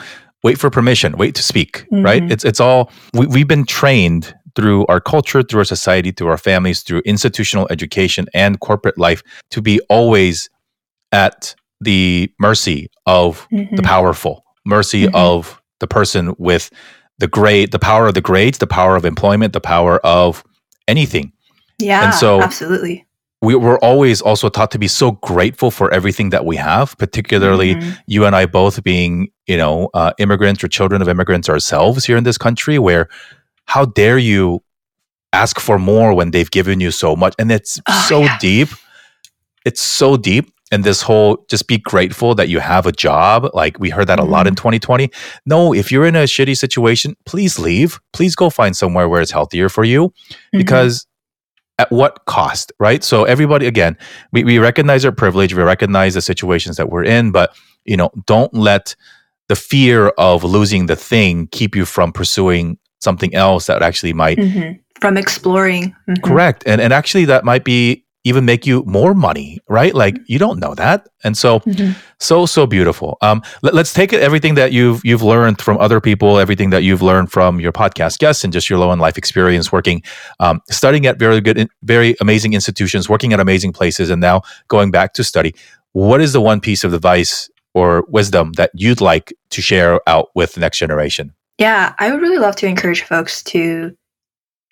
wait 0.43 0.57
for 0.57 0.69
permission, 0.69 1.17
wait 1.17 1.35
to 1.35 1.43
speak, 1.43 1.85
mm-hmm. 1.91 2.03
right? 2.03 2.31
It's, 2.31 2.45
it's 2.45 2.61
all, 2.61 2.91
we, 3.13 3.27
we've 3.27 3.47
been 3.47 3.65
trained 3.65 4.33
through 4.57 4.87
our 4.87 4.99
culture, 4.99 5.43
through 5.43 5.59
our 5.59 5.65
society, 5.65 6.11
through 6.11 6.29
our 6.29 6.37
families, 6.37 6.81
through 6.81 6.99
institutional 7.05 7.67
education 7.69 8.25
and 8.33 8.59
corporate 8.59 8.97
life 8.97 9.21
to 9.51 9.61
be 9.61 9.79
always 9.87 10.49
at 11.11 11.53
the 11.79 12.33
mercy 12.39 12.89
of 13.05 13.47
mm-hmm. 13.53 13.75
the 13.75 13.83
powerful, 13.83 14.43
mercy 14.65 15.03
mm-hmm. 15.03 15.15
of 15.15 15.61
the 15.79 15.85
person 15.85 16.33
with 16.39 16.71
the 17.19 17.27
great, 17.27 17.69
the 17.69 17.77
power 17.77 18.07
of 18.07 18.15
the 18.15 18.21
grades, 18.21 18.57
the 18.57 18.65
power 18.65 18.95
of 18.95 19.05
employment, 19.05 19.53
the 19.53 19.61
power 19.61 19.99
of 19.99 20.43
anything. 20.87 21.31
Yeah, 21.77 22.05
and 22.05 22.13
so 22.15 22.41
absolutely. 22.41 23.05
We 23.43 23.53
were 23.53 23.77
always 23.85 24.21
also 24.21 24.49
taught 24.49 24.71
to 24.71 24.79
be 24.79 24.87
so 24.87 25.11
grateful 25.11 25.69
for 25.69 25.93
everything 25.93 26.31
that 26.31 26.45
we 26.45 26.55
have, 26.55 26.97
particularly 26.97 27.75
mm-hmm. 27.75 27.91
you 28.07 28.25
and 28.25 28.35
I 28.35 28.47
both 28.47 28.81
being, 28.81 29.27
you 29.45 29.57
know, 29.57 29.91
uh, 29.93 30.13
immigrants 30.17 30.63
or 30.63 30.67
children 30.67 31.03
of 31.03 31.07
immigrants 31.07 31.47
ourselves 31.47 32.05
here 32.05 32.17
in 32.17 32.23
this 32.23 32.39
country, 32.39 32.79
where 32.79 33.07
how 33.67 33.85
dare 33.85 34.17
you 34.17 34.63
ask 35.33 35.59
for 35.59 35.77
more 35.77 36.13
when 36.13 36.31
they've 36.31 36.49
given 36.49 36.79
you 36.79 36.91
so 36.91 37.15
much? 37.15 37.35
And 37.37 37.51
it's 37.51 37.79
oh, 37.87 38.05
so 38.09 38.21
yeah. 38.21 38.37
deep. 38.39 38.69
It's 39.65 39.81
so 39.81 40.17
deep. 40.17 40.51
And 40.69 40.83
this 40.83 41.01
whole 41.01 41.45
just 41.49 41.67
be 41.67 41.77
grateful 41.77 42.35
that 42.35 42.49
you 42.49 42.59
have 42.59 42.85
a 42.85 42.91
job. 42.91 43.49
Like 43.53 43.79
we 43.79 43.89
heard 43.89 44.07
that 44.07 44.19
mm-hmm. 44.19 44.27
a 44.27 44.31
lot 44.31 44.47
in 44.47 44.55
2020. 44.55 45.07
Mm-hmm. 45.07 45.39
No, 45.45 45.73
if 45.73 45.91
you're 45.91 46.05
in 46.05 46.15
a 46.15 46.23
shitty 46.23 46.57
situation, 46.57 47.15
please 47.25 47.57
leave. 47.57 47.99
Please 48.11 48.35
go 48.35 48.49
find 48.49 48.75
somewhere 48.75 49.07
where 49.07 49.21
it's 49.21 49.31
healthier 49.31 49.69
for 49.69 49.83
you. 49.83 50.09
Mm-hmm. 50.09 50.57
Because 50.57 51.07
at 51.79 51.91
what 51.91 52.25
cost, 52.25 52.71
right? 52.79 53.03
So 53.03 53.23
everybody, 53.23 53.67
again, 53.67 53.97
we, 54.31 54.43
we 54.43 54.57
recognize 54.57 55.05
our 55.05 55.11
privilege, 55.11 55.53
we 55.53 55.61
recognize 55.61 56.15
the 56.15 56.21
situations 56.21 56.77
that 56.77 56.89
we're 56.89 57.03
in, 57.03 57.31
but 57.31 57.55
you 57.85 57.95
know, 57.95 58.09
don't 58.25 58.53
let 58.53 58.95
the 59.47 59.55
fear 59.55 60.09
of 60.17 60.43
losing 60.43 60.87
the 60.87 60.95
thing 60.95 61.47
keep 61.51 61.75
you 61.75 61.85
from 61.85 62.11
pursuing 62.11 62.77
something 62.99 63.33
else 63.33 63.67
that 63.67 63.81
actually 63.81 64.13
might 64.13 64.37
mm-hmm. 64.37 64.73
from 64.99 65.17
exploring 65.17 65.95
mm-hmm. 66.07 66.23
correct 66.23 66.63
and 66.65 66.81
and 66.81 66.93
actually 66.93 67.25
that 67.25 67.43
might 67.43 67.63
be 67.63 68.03
even 68.27 68.43
make 68.43 68.65
you 68.65 68.83
more 68.85 69.13
money 69.13 69.59
right 69.69 69.95
like 69.95 70.15
mm-hmm. 70.15 70.23
you 70.27 70.37
don't 70.37 70.59
know 70.59 70.75
that 70.75 71.07
and 71.23 71.37
so 71.37 71.59
mm-hmm. 71.61 71.91
so 72.19 72.45
so 72.45 72.67
beautiful 72.67 73.17
um 73.21 73.41
let, 73.61 73.73
us 73.73 73.93
take 73.93 74.11
everything 74.11 74.55
that 74.55 74.73
you've 74.73 75.03
you've 75.05 75.23
learned 75.23 75.61
from 75.61 75.77
other 75.77 76.01
people 76.01 76.37
everything 76.37 76.69
that 76.69 76.83
you've 76.83 77.01
learned 77.01 77.31
from 77.31 77.59
your 77.59 77.71
podcast 77.71 78.19
guests 78.19 78.43
and 78.43 78.51
just 78.51 78.69
your 78.69 78.79
low 78.79 78.91
end 78.91 78.99
life 78.99 79.17
experience 79.17 79.71
working 79.71 80.01
um, 80.39 80.61
studying 80.69 81.05
at 81.05 81.17
very 81.17 81.39
good 81.39 81.69
very 81.83 82.15
amazing 82.19 82.53
institutions 82.53 83.07
working 83.07 83.31
at 83.31 83.39
amazing 83.39 83.71
places 83.71 84.09
and 84.09 84.19
now 84.19 84.41
going 84.67 84.91
back 84.91 85.13
to 85.13 85.23
study 85.23 85.55
what 85.93 86.19
is 86.19 86.33
the 86.33 86.41
one 86.41 86.59
piece 86.59 86.83
of 86.83 86.93
advice 86.93 87.49
or 87.73 88.03
wisdom 88.09 88.51
that 88.53 88.71
you'd 88.73 89.01
like 89.01 89.33
to 89.51 89.61
share 89.61 90.01
out 90.07 90.29
with 90.35 90.53
the 90.53 90.59
next 90.59 90.79
generation 90.79 91.33
yeah, 91.57 91.93
I 91.99 92.11
would 92.11 92.21
really 92.21 92.37
love 92.37 92.55
to 92.57 92.67
encourage 92.67 93.03
folks 93.03 93.43
to 93.43 93.95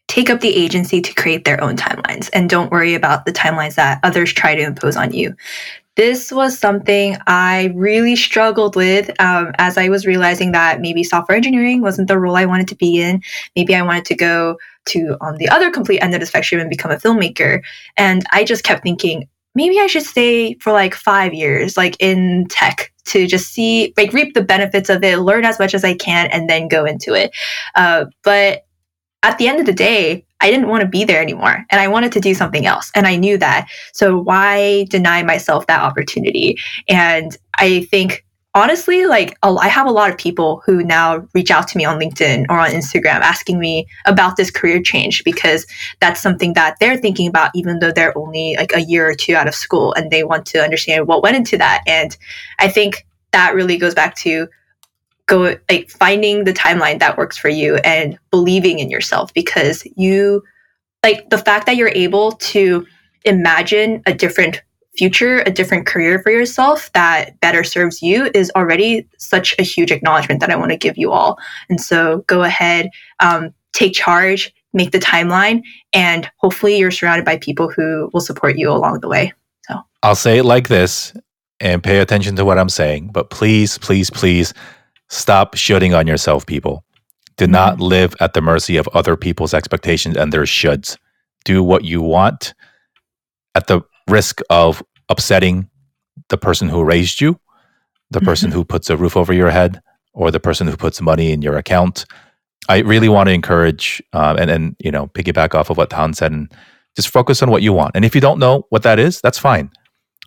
take 0.07 0.29
up 0.29 0.39
the 0.39 0.55
agency 0.55 1.01
to 1.01 1.13
create 1.15 1.45
their 1.45 1.61
own 1.63 1.75
timelines 1.75 2.29
and 2.31 2.49
don't 2.49 2.71
worry 2.71 2.93
about 2.93 3.25
the 3.25 3.33
timelines 3.33 3.75
that 3.75 3.99
others 4.03 4.31
try 4.31 4.53
to 4.53 4.61
impose 4.61 4.95
on 4.95 5.11
you. 5.11 5.35
This 5.95 6.31
was 6.31 6.59
something 6.59 7.17
I 7.25 7.71
really 7.73 8.15
struggled 8.17 8.75
with 8.75 9.09
um, 9.19 9.53
as 9.57 9.77
I 9.77 9.87
was 9.87 10.05
realizing 10.05 10.51
that 10.51 10.81
maybe 10.81 11.03
software 11.03 11.37
engineering 11.37 11.81
wasn't 11.81 12.09
the 12.09 12.19
role 12.19 12.35
I 12.35 12.45
wanted 12.45 12.67
to 12.67 12.75
be 12.75 13.01
in. 13.01 13.21
Maybe 13.55 13.73
I 13.73 13.81
wanted 13.81 14.05
to 14.05 14.15
go 14.15 14.57
to 14.87 15.17
on 15.21 15.37
the 15.37 15.49
other 15.49 15.71
complete 15.71 15.99
end 15.99 16.13
of 16.13 16.19
the 16.19 16.25
spectrum 16.25 16.59
and 16.59 16.69
become 16.69 16.91
a 16.91 16.97
filmmaker. 16.97 17.61
And 17.97 18.25
I 18.31 18.43
just 18.43 18.63
kept 18.65 18.83
thinking, 18.83 19.27
maybe 19.55 19.79
I 19.79 19.87
should 19.87 20.03
stay 20.03 20.55
for 20.55 20.71
like 20.71 20.93
five 20.93 21.33
years, 21.33 21.77
like 21.77 21.95
in 21.99 22.45
tech 22.49 22.91
to 23.05 23.27
just 23.27 23.53
see, 23.53 23.93
like 23.97 24.13
reap 24.13 24.33
the 24.33 24.41
benefits 24.41 24.89
of 24.89 25.03
it, 25.03 25.19
learn 25.19 25.45
as 25.45 25.59
much 25.59 25.73
as 25.73 25.83
I 25.83 25.95
can, 25.95 26.27
and 26.27 26.49
then 26.49 26.67
go 26.67 26.85
into 26.85 27.13
it. 27.13 27.31
Uh, 27.75 28.05
but 28.23 28.65
at 29.23 29.37
the 29.37 29.47
end 29.47 29.59
of 29.59 29.65
the 29.65 29.73
day, 29.73 30.25
I 30.41 30.51
didn't 30.51 30.67
want 30.67 30.81
to 30.81 30.87
be 30.87 31.03
there 31.03 31.21
anymore 31.21 31.65
and 31.71 31.81
I 31.81 31.87
wanted 31.87 32.11
to 32.11 32.19
do 32.19 32.33
something 32.35 32.65
else. 32.65 32.91
And 32.93 33.07
I 33.07 33.15
knew 33.15 33.37
that. 33.37 33.67
So 33.93 34.19
why 34.19 34.85
deny 34.89 35.23
myself 35.23 35.65
that 35.67 35.81
opportunity? 35.81 36.59
And 36.87 37.35
I 37.57 37.85
think 37.85 38.24
honestly, 38.55 39.05
like 39.05 39.37
I 39.43 39.67
have 39.67 39.85
a 39.85 39.91
lot 39.91 40.09
of 40.09 40.17
people 40.17 40.63
who 40.65 40.81
now 40.81 41.27
reach 41.33 41.51
out 41.51 41.67
to 41.67 41.77
me 41.77 41.83
on 41.85 41.99
LinkedIn 41.99 42.45
or 42.49 42.57
on 42.57 42.69
Instagram 42.69 43.19
asking 43.19 43.59
me 43.59 43.85
about 44.05 44.37
this 44.37 44.49
career 44.49 44.81
change 44.81 45.23
because 45.23 45.67
that's 45.99 46.21
something 46.21 46.53
that 46.53 46.77
they're 46.79 46.97
thinking 46.97 47.27
about, 47.27 47.51
even 47.53 47.79
though 47.79 47.91
they're 47.91 48.17
only 48.17 48.55
like 48.57 48.71
a 48.73 48.81
year 48.81 49.07
or 49.07 49.13
two 49.13 49.35
out 49.35 49.47
of 49.47 49.53
school 49.53 49.93
and 49.93 50.09
they 50.09 50.23
want 50.23 50.45
to 50.47 50.63
understand 50.63 51.05
what 51.05 51.21
went 51.21 51.35
into 51.35 51.57
that. 51.57 51.83
And 51.85 52.17
I 52.57 52.69
think 52.69 53.05
that 53.31 53.53
really 53.53 53.77
goes 53.77 53.93
back 53.93 54.15
to 54.15 54.47
go 55.27 55.57
like 55.69 55.89
finding 55.89 56.45
the 56.45 56.53
timeline 56.53 56.99
that 56.99 57.17
works 57.17 57.37
for 57.37 57.49
you 57.49 57.75
and 57.77 58.17
believing 58.31 58.79
in 58.79 58.89
yourself 58.89 59.33
because 59.33 59.85
you 59.97 60.41
like 61.03 61.29
the 61.29 61.37
fact 61.37 61.65
that 61.65 61.75
you're 61.75 61.89
able 61.89 62.31
to 62.33 62.85
imagine 63.25 64.01
a 64.05 64.13
different 64.13 64.61
future, 64.97 65.39
a 65.39 65.51
different 65.51 65.85
career 65.85 66.21
for 66.21 66.31
yourself 66.31 66.91
that 66.93 67.39
better 67.41 67.63
serves 67.63 68.01
you 68.01 68.29
is 68.33 68.51
already 68.55 69.07
such 69.17 69.55
a 69.59 69.63
huge 69.63 69.91
acknowledgement 69.91 70.39
that 70.39 70.49
I 70.49 70.55
want 70.55 70.71
to 70.71 70.77
give 70.77 70.97
you 70.97 71.11
all. 71.11 71.37
And 71.69 71.79
so 71.79 72.23
go 72.27 72.43
ahead, 72.43 72.89
um, 73.19 73.53
take 73.73 73.93
charge, 73.93 74.53
make 74.73 74.91
the 74.91 74.99
timeline, 74.99 75.61
and 75.93 76.29
hopefully 76.37 76.77
you're 76.77 76.91
surrounded 76.91 77.25
by 77.25 77.37
people 77.37 77.69
who 77.69 78.09
will 78.13 78.21
support 78.21 78.57
you 78.57 78.71
along 78.71 78.99
the 79.01 79.07
way. 79.07 79.33
So 79.67 79.79
I'll 80.03 80.15
say 80.15 80.39
it 80.39 80.43
like 80.43 80.67
this 80.67 81.13
and 81.59 81.83
pay 81.83 81.99
attention 81.99 82.35
to 82.35 82.45
what 82.45 82.59
I'm 82.59 82.69
saying, 82.69 83.09
but 83.13 83.29
please, 83.29 83.77
please, 83.77 84.09
please 84.09 84.53
stop 85.09 85.55
shooting 85.55 85.93
on 85.93 86.07
yourself, 86.07 86.45
people. 86.45 86.83
Do 87.37 87.45
mm-hmm. 87.45 87.51
not 87.51 87.79
live 87.79 88.15
at 88.19 88.33
the 88.33 88.41
mercy 88.41 88.77
of 88.77 88.87
other 88.89 89.15
people's 89.15 89.53
expectations 89.53 90.17
and 90.17 90.31
their 90.31 90.43
shoulds. 90.43 90.97
Do 91.43 91.63
what 91.63 91.83
you 91.83 92.01
want 92.01 92.53
at 93.55 93.67
the 93.67 93.81
risk 94.07 94.41
of 94.49 94.83
upsetting 95.09 95.69
the 96.29 96.37
person 96.37 96.69
who 96.69 96.83
raised 96.83 97.21
you, 97.21 97.39
the 98.11 98.21
person 98.21 98.49
mm-hmm. 98.49 98.59
who 98.59 98.65
puts 98.65 98.89
a 98.89 98.97
roof 98.97 99.17
over 99.17 99.33
your 99.33 99.49
head, 99.49 99.81
or 100.13 100.31
the 100.31 100.39
person 100.39 100.67
who 100.67 100.77
puts 100.77 101.01
money 101.01 101.31
in 101.31 101.41
your 101.41 101.57
account. 101.57 102.05
I 102.67 102.79
really 102.79 103.09
want 103.09 103.27
to 103.27 103.33
encourage 103.33 104.01
uh, 104.13 104.35
and 104.39 104.49
and 104.49 104.75
you 104.79 104.91
know 104.91 105.07
piggyback 105.07 105.53
off 105.53 105.69
of 105.69 105.77
what 105.77 105.89
Tan 105.89 106.13
said 106.13 106.31
and 106.31 106.51
just 106.95 107.09
focus 107.09 107.43
on 107.43 107.51
what 107.51 107.61
you 107.61 107.73
want. 107.73 107.91
And 107.95 108.05
if 108.05 108.15
you 108.15 108.21
don't 108.21 108.39
know 108.39 108.65
what 108.69 108.83
that 108.83 108.99
is, 108.99 109.21
that's 109.21 109.37
fine. 109.37 109.69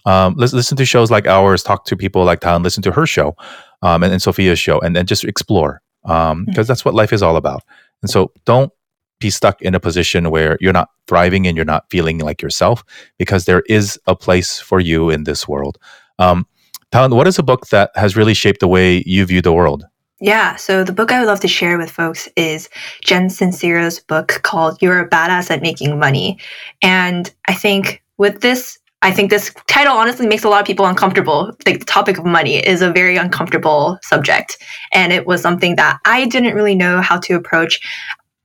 Um, 0.05 0.35
listen, 0.37 0.57
listen 0.57 0.77
to 0.77 0.85
shows 0.85 1.11
like 1.11 1.27
ours, 1.27 1.63
talk 1.63 1.85
to 1.87 1.97
people 1.97 2.25
like 2.25 2.41
Tan, 2.41 2.63
listen 2.63 2.83
to 2.85 2.93
her 2.93 3.07
show 3.07 3.35
um, 3.83 4.03
and, 4.03 4.13
and 4.13 4.23
Sophia's 4.23 4.59
show, 4.59 4.79
and 4.81 4.95
then 4.95 5.07
just 5.07 5.25
explore 5.25 5.83
because 6.03 6.33
um, 6.33 6.47
mm-hmm. 6.47 6.63
that's 6.63 6.85
what 6.85 6.95
life 6.95 7.13
is 7.13 7.23
all 7.23 7.37
about. 7.37 7.63
And 8.03 8.11
so 8.11 8.33
don't 8.45 8.73
be 9.21 9.31
stuck 9.31 9.61
in 9.63 9.75
a 9.75 9.81
position 9.81 10.31
where 10.31 10.57
you're 10.61 10.73
not 10.73 10.91
thriving 11.07 11.47
and 11.47 11.57
you're 11.57 11.65
not 11.65 11.89
feeling 11.91 12.19
like 12.19 12.43
yourself 12.43 12.85
because 13.19 13.45
there 13.45 13.63
is 13.69 13.99
a 14.07 14.15
place 14.15 14.59
for 14.59 14.81
you 14.81 15.11
in 15.11 15.25
this 15.25 15.49
world. 15.49 15.79
Um, 16.19 16.47
Talon, 16.91 17.15
what 17.15 17.27
is 17.27 17.39
a 17.39 17.43
book 17.43 17.69
that 17.69 17.91
has 17.97 18.17
really 18.17 18.35
shaped 18.35 18.61
the 18.61 18.69
way 18.69 19.03
you 19.07 19.25
view 19.27 19.43
the 19.43 19.53
world? 19.53 19.85
Yeah, 20.21 20.57
so 20.57 20.83
the 20.83 20.93
book 20.93 21.13
I 21.13 21.21
would 21.21 21.29
love 21.29 21.41
to 21.41 21.49
share 21.49 21.79
with 21.79 21.91
folks 21.91 22.29
is 22.35 22.69
Jen 23.05 23.29
Sincero's 23.29 24.01
book 24.01 24.41
called 24.43 24.79
You're 24.81 25.01
a 25.01 25.09
Badass 25.09 25.51
at 25.51 25.63
Making 25.63 25.99
Money. 25.99 26.39
And 26.83 27.33
I 27.47 27.55
think 27.55 28.03
with 28.17 28.41
this, 28.41 28.79
I 29.03 29.13
think 29.13 29.31
this 29.31 29.55
title 29.69 29.93
honestly 29.93 30.27
makes 30.27 30.43
a 30.43 30.49
lot 30.49 30.61
of 30.61 30.67
people 30.67 30.87
uncomfortable. 30.87 31.57
Like 31.67 31.79
the 31.79 31.85
topic 31.85 32.19
of 32.19 32.25
money 32.25 32.57
is 32.57 32.83
a 32.83 32.91
very 32.91 33.17
uncomfortable 33.17 33.97
subject. 34.03 34.59
And 34.93 35.13
it 35.13 35.25
was 35.25 35.41
something 35.41 35.77
that 35.77 36.01
I 36.05 36.27
didn't 36.27 36.55
really 36.55 36.75
know 36.75 37.01
how 37.01 37.19
to 37.21 37.35
approach 37.35 37.81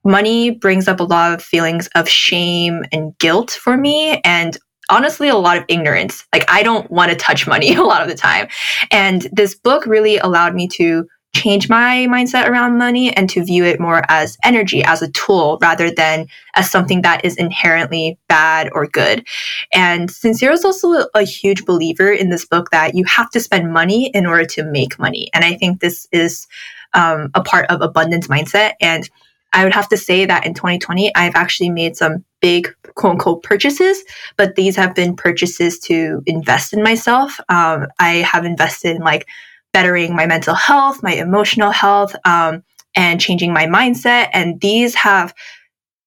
money 0.04 0.52
brings 0.52 0.88
up 0.88 1.00
a 1.00 1.04
lot 1.04 1.34
of 1.34 1.44
feelings 1.44 1.88
of 1.96 2.10
shame 2.10 2.84
and 2.92 3.18
guilt 3.20 3.52
for 3.52 3.78
me 3.78 4.20
and 4.24 4.58
honestly 4.90 5.30
a 5.30 5.36
lot 5.36 5.58
of 5.58 5.64
ignorance. 5.68 6.26
Like 6.34 6.46
i 6.50 6.64
don't 6.64 6.90
want 6.92 7.12
to 7.12 7.18
touch 7.18 7.48
money 7.48 7.74
a 7.76 7.84
lot 7.84 8.02
of 8.02 8.08
the 8.08 8.16
time. 8.16 8.48
And 8.92 9.28
this 9.32 9.56
book 9.56 9.86
really 9.86 10.18
allowed 10.18 10.56
me 10.56 10.68
to 10.70 11.08
change 11.36 11.68
my 11.68 12.06
mindset 12.10 12.48
around 12.48 12.78
money 12.78 13.12
and 13.16 13.28
to 13.28 13.44
view 13.44 13.66
it 13.66 13.80
more 13.80 14.04
as 14.08 14.38
energy 14.44 14.84
as 14.84 15.02
a 15.02 15.12
tool 15.12 15.58
rather 15.62 15.90
than 15.90 16.28
as 16.54 16.70
something 16.70 17.02
that 17.02 17.26
is 17.26 17.36
inherently 17.38 18.20
bad 18.30 18.70
or 18.74 18.86
good. 18.86 19.26
And 19.74 20.10
Sincero 20.10 20.54
is 20.54 20.64
also 20.64 21.08
a 21.16 21.24
huge 21.24 21.66
believer 21.66 22.12
in 22.12 22.30
this 22.30 22.46
book 22.46 22.70
that 22.72 22.94
you 22.94 23.04
have 23.06 23.32
to 23.32 23.40
spend 23.40 23.74
money 23.74 24.12
in 24.14 24.28
order 24.28 24.46
to 24.46 24.64
make 24.64 25.00
money. 25.00 25.30
And 25.34 25.44
i 25.44 25.56
think 25.56 25.80
this 25.80 26.08
is 26.12 26.48
um, 26.94 27.32
a 27.34 27.42
part 27.42 27.66
of 27.72 27.82
abundance 27.82 28.28
mindset. 28.28 28.74
And 28.80 29.10
I 29.54 29.64
would 29.64 29.74
have 29.74 29.88
to 29.90 29.98
say 29.98 30.26
that 30.26 30.46
in 30.46 30.54
2020, 30.54 31.16
I've 31.16 31.36
actually 31.36 31.70
made 31.70 31.96
some 31.96 32.24
big 32.42 32.74
quote 32.96 33.14
unquote 33.14 33.44
purchases, 33.44 34.04
but 34.36 34.56
these 34.56 34.76
have 34.76 34.96
been 34.96 35.16
purchases 35.16 35.80
to 35.80 36.22
invest 36.26 36.74
in 36.74 36.84
myself. 36.84 37.40
Um, 37.50 37.88
I 38.00 38.16
have 38.18 38.46
invested 38.46 38.96
in 38.96 39.02
like 39.02 39.28
bettering 39.72 40.16
my 40.16 40.26
mental 40.26 40.56
health, 40.56 41.02
my 41.04 41.14
emotional 41.14 41.72
health, 41.72 42.16
um, 42.26 42.64
and 42.96 43.22
changing 43.22 43.54
my 43.54 43.66
mindset. 43.66 44.30
And 44.34 44.60
these 44.62 44.96
have 44.96 45.34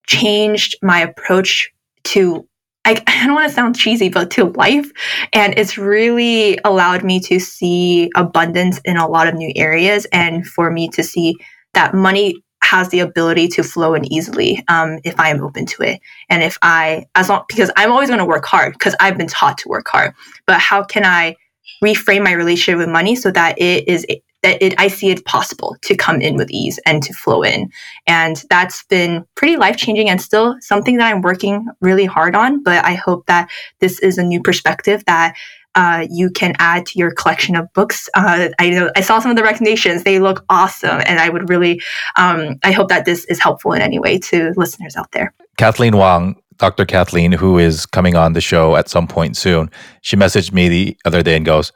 changed 0.06 0.76
my 0.82 1.00
approach 1.00 1.72
to 2.04 2.46
I, 2.84 3.02
I 3.06 3.26
don't 3.26 3.34
want 3.34 3.48
to 3.48 3.54
sound 3.54 3.76
cheesy, 3.76 4.08
but 4.08 4.30
to 4.32 4.44
life. 4.52 4.90
And 5.32 5.58
it's 5.58 5.76
really 5.76 6.58
allowed 6.64 7.04
me 7.04 7.20
to 7.20 7.38
see 7.38 8.10
abundance 8.14 8.80
in 8.84 8.96
a 8.96 9.08
lot 9.08 9.26
of 9.28 9.34
new 9.34 9.52
areas 9.56 10.06
and 10.12 10.46
for 10.46 10.70
me 10.70 10.88
to 10.90 11.02
see 11.02 11.36
that 11.74 11.94
money 11.94 12.42
has 12.66 12.90
the 12.90 13.00
ability 13.00 13.48
to 13.48 13.62
flow 13.62 13.94
in 13.94 14.10
easily 14.12 14.62
um, 14.68 14.98
if 15.04 15.18
I 15.18 15.30
am 15.30 15.42
open 15.42 15.66
to 15.66 15.82
it. 15.82 16.00
And 16.28 16.42
if 16.42 16.58
I, 16.62 17.06
as 17.14 17.28
long, 17.28 17.44
because 17.48 17.70
I'm 17.76 17.90
always 17.90 18.08
going 18.08 18.18
to 18.18 18.24
work 18.26 18.44
hard 18.44 18.72
because 18.74 18.94
I've 19.00 19.16
been 19.16 19.28
taught 19.28 19.58
to 19.58 19.68
work 19.68 19.88
hard. 19.88 20.12
But 20.46 20.60
how 20.60 20.82
can 20.82 21.04
I 21.04 21.36
reframe 21.82 22.24
my 22.24 22.32
relationship 22.32 22.78
with 22.78 22.88
money 22.88 23.16
so 23.16 23.30
that 23.30 23.58
it 23.58 23.88
is, 23.88 24.04
that 24.42 24.62
it, 24.62 24.74
I 24.78 24.88
see 24.88 25.10
it 25.10 25.24
possible 25.24 25.76
to 25.82 25.96
come 25.96 26.20
in 26.20 26.36
with 26.36 26.50
ease 26.50 26.78
and 26.86 27.02
to 27.02 27.12
flow 27.14 27.42
in. 27.42 27.70
And 28.06 28.42
that's 28.50 28.84
been 28.84 29.24
pretty 29.34 29.56
life 29.56 29.76
changing 29.76 30.08
and 30.08 30.20
still 30.20 30.56
something 30.60 30.96
that 30.98 31.12
I'm 31.12 31.22
working 31.22 31.66
really 31.80 32.04
hard 32.04 32.34
on. 32.34 32.62
But 32.62 32.84
I 32.84 32.94
hope 32.94 33.26
that 33.26 33.50
this 33.80 33.98
is 34.00 34.18
a 34.18 34.22
new 34.22 34.40
perspective 34.40 35.04
that 35.06 35.36
uh, 35.76 36.06
you 36.10 36.30
can 36.30 36.54
add 36.58 36.86
to 36.86 36.98
your 36.98 37.12
collection 37.12 37.54
of 37.54 37.70
books. 37.74 38.08
Uh, 38.14 38.48
I 38.58 38.70
know 38.70 38.90
I 38.96 39.02
saw 39.02 39.20
some 39.20 39.30
of 39.30 39.36
the 39.36 39.42
recommendations; 39.42 40.02
they 40.02 40.18
look 40.18 40.44
awesome, 40.48 41.02
and 41.06 41.20
I 41.20 41.28
would 41.28 41.48
really, 41.48 41.80
um, 42.16 42.56
I 42.64 42.72
hope 42.72 42.88
that 42.88 43.04
this 43.04 43.26
is 43.26 43.38
helpful 43.38 43.72
in 43.72 43.82
any 43.82 43.98
way 43.98 44.18
to 44.18 44.52
listeners 44.56 44.96
out 44.96 45.12
there. 45.12 45.34
Kathleen 45.58 45.96
Wong, 45.96 46.36
Dr. 46.56 46.86
Kathleen, 46.86 47.30
who 47.30 47.58
is 47.58 47.84
coming 47.84 48.16
on 48.16 48.32
the 48.32 48.40
show 48.40 48.74
at 48.74 48.88
some 48.88 49.06
point 49.06 49.36
soon, 49.36 49.70
she 50.00 50.16
messaged 50.16 50.52
me 50.52 50.68
the 50.68 50.96
other 51.04 51.22
day 51.22 51.36
and 51.36 51.44
goes, 51.44 51.72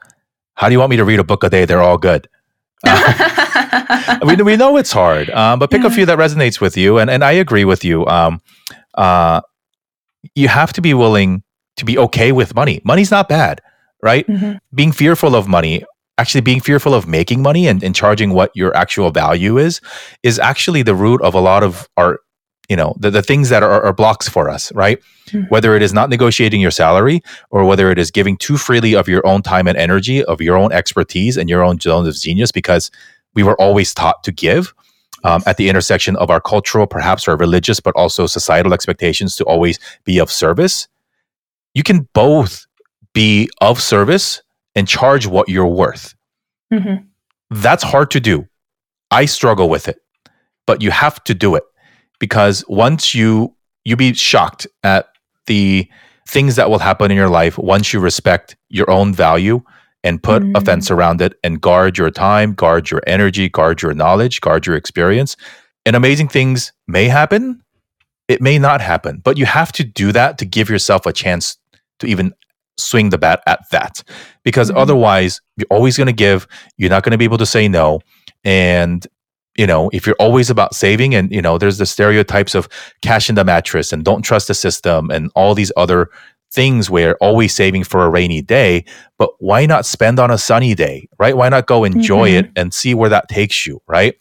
"How 0.55 0.67
do 0.67 0.73
you 0.73 0.79
want 0.79 0.89
me 0.89 0.97
to 0.97 1.05
read 1.05 1.19
a 1.19 1.23
book 1.23 1.43
a 1.43 1.49
day? 1.49 1.65
They're 1.65 1.81
all 1.81 1.97
good." 1.97 2.27
Uh, 3.73 4.19
we, 4.25 4.35
we 4.35 4.57
know 4.57 4.77
it's 4.77 4.91
hard, 4.91 5.29
um, 5.31 5.59
but 5.59 5.69
pick 5.69 5.81
yeah. 5.81 5.87
a 5.87 5.89
few 5.89 6.05
that 6.05 6.17
resonates 6.17 6.59
with 6.59 6.75
you, 6.75 6.97
and 6.97 7.09
and 7.09 7.23
I 7.23 7.33
agree 7.33 7.65
with 7.65 7.85
you. 7.85 8.05
Um, 8.07 8.41
uh, 8.95 9.41
you 10.35 10.47
have 10.47 10.73
to 10.73 10.81
be 10.81 10.93
willing 10.93 11.43
to 11.77 11.85
be 11.85 11.97
okay 11.97 12.31
with 12.31 12.53
money. 12.55 12.81
Money's 12.83 13.11
not 13.11 13.29
bad 13.29 13.61
right? 14.01 14.27
Mm-hmm. 14.27 14.57
Being 14.73 14.91
fearful 14.91 15.35
of 15.35 15.47
money, 15.47 15.83
actually 16.17 16.41
being 16.41 16.59
fearful 16.59 16.93
of 16.93 17.07
making 17.07 17.41
money 17.41 17.67
and, 17.67 17.83
and 17.83 17.95
charging 17.95 18.33
what 18.33 18.51
your 18.55 18.75
actual 18.75 19.11
value 19.11 19.57
is, 19.57 19.81
is 20.23 20.39
actually 20.39 20.83
the 20.83 20.95
root 20.95 21.21
of 21.21 21.33
a 21.33 21.39
lot 21.39 21.63
of 21.63 21.87
our, 21.97 22.19
you 22.69 22.75
know, 22.75 22.95
the, 22.99 23.09
the 23.09 23.21
things 23.21 23.49
that 23.49 23.63
are, 23.63 23.81
are 23.81 23.93
blocks 23.93 24.29
for 24.29 24.49
us, 24.49 24.71
right? 24.73 24.99
Mm-hmm. 25.27 25.47
Whether 25.47 25.75
it 25.75 25.81
is 25.81 25.93
not 25.93 26.09
negotiating 26.09 26.61
your 26.61 26.71
salary 26.71 27.21
or 27.49 27.65
whether 27.65 27.91
it 27.91 27.97
is 27.97 28.11
giving 28.11 28.37
too 28.37 28.57
freely 28.57 28.95
of 28.95 29.07
your 29.07 29.25
own 29.25 29.41
time 29.41 29.67
and 29.67 29.77
energy, 29.77 30.23
of 30.23 30.41
your 30.41 30.57
own 30.57 30.71
expertise 30.71 31.37
and 31.37 31.49
your 31.49 31.63
own 31.63 31.79
zone 31.79 32.07
of 32.07 32.15
genius, 32.15 32.51
because 32.51 32.91
we 33.33 33.43
were 33.43 33.59
always 33.59 33.93
taught 33.93 34.23
to 34.23 34.31
give. 34.31 34.73
Um, 35.23 35.43
at 35.45 35.57
the 35.57 35.69
intersection 35.69 36.15
of 36.15 36.31
our 36.31 36.41
cultural, 36.41 36.87
perhaps 36.87 37.27
our 37.27 37.37
religious, 37.37 37.79
but 37.79 37.95
also 37.95 38.25
societal 38.25 38.73
expectations 38.73 39.35
to 39.35 39.43
always 39.43 39.77
be 40.03 40.17
of 40.17 40.31
service, 40.31 40.87
you 41.75 41.83
can 41.83 42.07
both 42.13 42.65
be 43.13 43.49
of 43.59 43.81
service 43.81 44.41
and 44.75 44.87
charge 44.87 45.27
what 45.27 45.49
you're 45.49 45.67
worth. 45.67 46.15
Mm-hmm. 46.73 47.05
That's 47.49 47.83
hard 47.83 48.11
to 48.11 48.19
do. 48.19 48.47
I 49.09 49.25
struggle 49.25 49.69
with 49.69 49.87
it, 49.87 49.97
but 50.65 50.81
you 50.81 50.91
have 50.91 51.23
to 51.25 51.33
do 51.33 51.55
it 51.55 51.63
because 52.19 52.63
once 52.67 53.13
you 53.13 53.53
you 53.83 53.95
be 53.95 54.13
shocked 54.13 54.67
at 54.83 55.09
the 55.47 55.89
things 56.27 56.55
that 56.55 56.69
will 56.69 56.79
happen 56.79 57.11
in 57.11 57.17
your 57.17 57.29
life 57.29 57.57
once 57.57 57.91
you 57.91 57.99
respect 57.99 58.55
your 58.69 58.89
own 58.89 59.13
value 59.13 59.61
and 60.03 60.21
put 60.21 60.41
mm-hmm. 60.41 60.55
a 60.55 60.61
fence 60.61 60.89
around 60.89 61.21
it 61.21 61.33
and 61.43 61.61
guard 61.61 61.97
your 61.97 62.09
time, 62.09 62.53
guard 62.53 62.89
your 62.89 63.01
energy, 63.05 63.49
guard 63.49 63.81
your 63.81 63.93
knowledge, 63.93 64.41
guard 64.41 64.65
your 64.65 64.75
experience. 64.75 65.35
And 65.85 65.95
amazing 65.95 66.27
things 66.27 66.71
may 66.87 67.07
happen. 67.07 67.61
It 68.27 68.41
may 68.41 68.57
not 68.59 68.81
happen, 68.81 69.19
but 69.23 69.37
you 69.37 69.45
have 69.45 69.71
to 69.73 69.83
do 69.83 70.11
that 70.11 70.37
to 70.37 70.45
give 70.45 70.69
yourself 70.69 71.05
a 71.05 71.13
chance 71.13 71.57
to 71.99 72.07
even 72.07 72.33
swing 72.77 73.09
the 73.09 73.17
bat 73.17 73.41
at 73.47 73.59
that. 73.71 74.03
Because 74.43 74.71
Mhm. 74.71 74.77
otherwise 74.77 75.41
you're 75.57 75.67
always 75.69 75.97
going 75.97 76.07
to 76.07 76.13
give 76.13 76.47
you're 76.77 76.89
not 76.89 77.03
going 77.03 77.11
to 77.11 77.17
be 77.17 77.25
able 77.25 77.37
to 77.39 77.45
say 77.45 77.67
no. 77.67 77.99
And 78.43 79.05
you 79.57 79.67
know 79.67 79.89
if 79.93 80.07
you're 80.07 80.15
always 80.19 80.49
about 80.49 80.73
saving 80.73 81.13
and 81.13 81.29
you 81.31 81.41
know 81.41 81.57
there's 81.57 81.77
the 81.77 81.85
stereotypes 81.85 82.55
of 82.55 82.69
cash 83.01 83.27
in 83.29 83.35
the 83.35 83.43
mattress 83.43 83.91
and 83.91 84.05
don't 84.05 84.21
trust 84.21 84.47
the 84.47 84.53
system 84.53 85.11
and 85.11 85.29
all 85.35 85.53
these 85.53 85.71
other 85.75 86.09
things 86.53 86.89
where 86.89 87.15
always 87.17 87.53
saving 87.53 87.83
for 87.83 88.05
a 88.05 88.09
rainy 88.09 88.41
day 88.41 88.83
but 89.17 89.29
why 89.39 89.65
not 89.65 89.85
spend 89.85 90.19
on 90.19 90.31
a 90.31 90.37
sunny 90.37 90.73
day 90.73 91.07
right? 91.19 91.35
Why 91.35 91.49
not 91.49 91.67
go 91.67 91.83
enjoy 91.83 92.29
Mhm. 92.31 92.39
it 92.39 92.51
and 92.55 92.73
see 92.73 92.93
where 92.93 93.09
that 93.09 93.27
takes 93.27 93.67
you 93.67 93.81
right? 93.87 94.15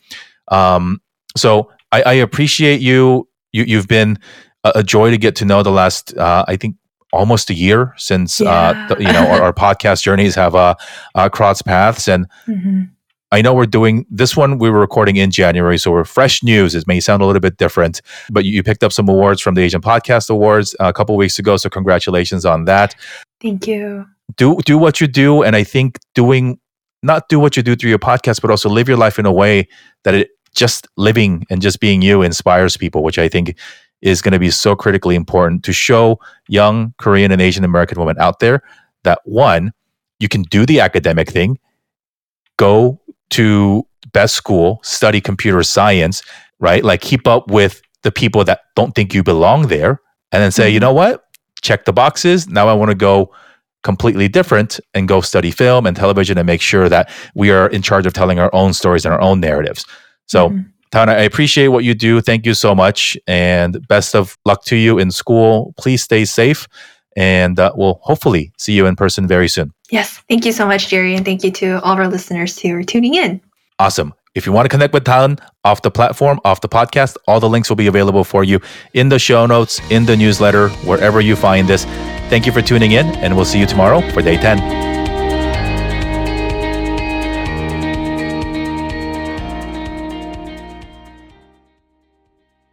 Um 0.49 1.01
so 1.37 1.71
i, 1.93 2.03
I 2.03 2.13
appreciate 2.15 2.81
you. 2.81 3.29
You 3.53 3.65
you've 3.65 3.89
been 3.89 4.19
a, 4.65 4.73
a 4.77 4.83
joy 4.83 5.11
to 5.11 5.17
get 5.19 5.37
to 5.37 5.45
know 5.45 5.63
the 5.63 5.71
last 5.73 6.17
uh, 6.19 6.45
i 6.49 6.57
think 6.57 6.75
almost 7.13 7.51
a 7.51 7.55
year 7.55 7.95
since 7.97 8.41
uh, 8.41 8.45
Yeah. 8.45 8.87
the, 8.89 8.97
you 9.03 9.13
know 9.13 9.27
our, 9.29 9.43
our 9.43 9.53
podcast 9.53 10.03
journeys 10.03 10.35
have 10.35 10.55
uh, 10.55 10.75
uh 11.15 11.29
crossed 11.29 11.65
paths 11.65 12.09
and 12.09 12.27
Mhm. 12.47 12.91
I 13.33 13.43
know 13.43 13.55
we're 13.55 13.67
doing 13.67 14.07
this 14.11 14.37
one. 14.37 14.59
We 14.59 14.71
were 14.71 14.81
recording 14.81 15.15
in 15.15 15.31
January, 15.31 15.79
so 15.79 15.93
we're 15.93 16.03
fresh 16.05 16.43
news. 16.43 16.75
It 16.75 16.85
may 16.89 16.99
sound 16.99 17.23
a 17.23 17.27
little 17.27 17.39
bit 17.39 17.59
different, 17.59 18.03
but 18.29 18.45
you, 18.45 18.51
you 18.51 18.65
picked 18.65 18.83
up 18.83 18.93
some 18.93 19.09
awards 19.09 19.41
from 19.41 19.55
the 19.55 19.63
Asian 19.63 19.81
Podcast 19.81 20.31
Awards 20.31 20.75
uh, 20.81 20.89
a 20.89 20.93
couple 20.93 21.17
weeks 21.17 21.39
ago. 21.39 21.57
So 21.57 21.69
congratulations 21.71 22.45
on 22.45 22.65
that. 22.65 22.97
Thank 23.41 23.69
you. 23.69 24.05
Do 24.37 24.59
do 24.67 24.77
what 24.77 25.01
you 25.01 25.07
do, 25.07 25.45
and 25.45 25.55
I 25.55 25.63
think 25.63 26.01
doing 26.17 26.59
not 27.05 27.29
do 27.29 27.39
what 27.39 27.57
you 27.57 27.63
do 27.63 27.77
through 27.77 27.91
your 27.91 28.01
podcast, 28.01 28.41
but 28.43 28.51
also 28.51 28.69
live 28.69 28.89
your 28.89 28.99
life 28.99 29.17
in 29.17 29.27
a 29.27 29.33
way 29.33 29.69
that 30.03 30.15
it 30.15 30.31
just 30.57 30.89
living 30.97 31.47
and 31.51 31.63
just 31.63 31.79
being 31.79 32.03
you 32.03 32.23
inspires 32.23 32.77
people, 32.77 33.05
which 33.05 33.17
I 33.19 33.29
think 33.29 33.57
is 34.03 34.23
going 34.23 34.33
to 34.33 34.39
be 34.39 34.51
so 34.51 34.75
critically 34.75 35.15
important 35.15 35.63
to 35.65 35.73
show 35.73 36.19
young 36.49 36.95
Korean 36.99 37.31
and 37.33 37.41
Asian 37.41 37.65
American 37.65 37.99
women 37.99 38.17
out 38.19 38.41
there 38.41 38.63
that 39.05 39.21
one, 39.25 39.73
you 40.19 40.29
can 40.29 40.43
do 40.43 40.67
the 40.67 40.81
academic 40.81 41.31
thing, 41.31 41.59
go 42.57 43.01
to 43.31 43.87
best 44.13 44.35
school, 44.35 44.81
study 44.83 45.21
computer 45.21 45.63
science, 45.63 46.23
right? 46.59 46.85
Like 46.85 47.01
keep 47.01 47.27
up 47.27 47.51
with 47.51 47.81
the 48.03 48.11
people 48.11 48.45
that 48.45 48.61
don't 48.77 48.95
think 48.95 49.15
you 49.15 49.23
belong 49.23 49.69
there, 49.69 50.01
and 50.33 50.43
then 50.43 50.51
say, 50.51 50.71
you 50.71 50.79
Mhm. 50.79 50.83
know 50.83 50.93
what? 50.93 51.25
Check 51.61 51.85
the 51.85 51.93
boxes. 51.93 52.49
Now 52.49 52.69
I 52.69 52.73
want 52.73 52.91
to 52.91 52.95
go 52.95 53.33
completely 53.83 54.29
different 54.29 54.79
and 54.95 55.09
go 55.09 55.21
study 55.21 55.51
film 55.51 55.87
and 55.87 55.97
television 55.97 56.39
and 56.39 56.47
make 56.47 56.61
sure 56.61 56.89
that 56.89 57.11
we 57.35 57.51
are 57.51 57.67
in 57.69 57.83
charge 57.83 58.07
of 58.07 58.13
telling 58.13 58.39
our 58.39 58.51
own 58.55 58.73
stories 58.73 59.05
and 59.05 59.15
our 59.15 59.21
own 59.21 59.41
narratives. 59.41 59.85
So, 60.27 60.51
Mhm. 60.51 60.67
Tana, 60.91 61.13
I 61.13 61.21
appreciate 61.21 61.69
what 61.69 61.85
you 61.85 61.95
do. 61.95 62.21
Thank 62.21 62.47
you 62.47 62.55
so 62.55 62.75
much. 62.75 63.17
And 63.27 63.87
best 63.87 64.15
of 64.15 64.37
luck 64.45 64.65
to 64.65 64.77
you 64.77 64.99
in 64.99 65.11
school. 65.11 65.75
Please 65.79 66.03
stay 66.03 66.25
safe. 66.25 66.67
And 67.17 67.59
uh, 67.59 67.73
we'll 67.75 68.01
hopefully 68.03 68.53
see 68.59 68.73
you 68.73 68.87
in 68.87 68.97
person 68.97 69.27
very 69.27 69.49
soon. 69.49 69.73
Yes. 69.91 70.23
Thank 70.29 70.45
you 70.45 70.53
so 70.53 70.67
much, 70.67 70.89
Jerry. 70.89 71.15
And 71.15 71.25
thank 71.25 71.43
you 71.45 71.51
to 71.53 71.81
all 71.83 71.93
of 71.93 71.99
our 71.99 72.09
listeners 72.09 72.59
who 72.59 72.75
are 72.75 72.83
tuning 72.83 73.15
in. 73.15 73.41
Awesome. 73.79 74.15
If 74.35 74.47
you 74.47 74.53
want 74.53 74.67
to 74.67 74.69
connect 74.69 74.95
with 74.95 75.05
Tan 75.05 75.39
off 75.65 75.83
the 75.83 75.91
platform, 75.91 76.41
off 76.45 76.61
the 76.61 76.69
podcast, 76.69 77.17
all 77.27 77.41
the 77.41 77.49
links 77.49 77.69
will 77.69 77.77
be 77.77 77.89
available 77.89 78.23
for 78.23 78.45
you 78.45 78.61
in 78.95 79.09
the 79.09 79.19
show 79.19 79.45
notes, 79.45 79.81
in 79.91 80.07
the 80.07 80.17
newsletter, 80.17 80.69
wherever 80.87 81.21
you 81.21 81.35
find 81.35 81.67
this. 81.67 81.85
Thank 82.31 82.47
you 82.47 82.53
for 82.53 82.63
tuning 82.63 82.93
in, 82.93 83.07
and 83.17 83.35
we'll 83.35 83.45
see 83.45 83.59
you 83.59 83.67
tomorrow 83.67 84.01
for 84.13 84.23
day 84.23 84.37
10. 84.37 84.90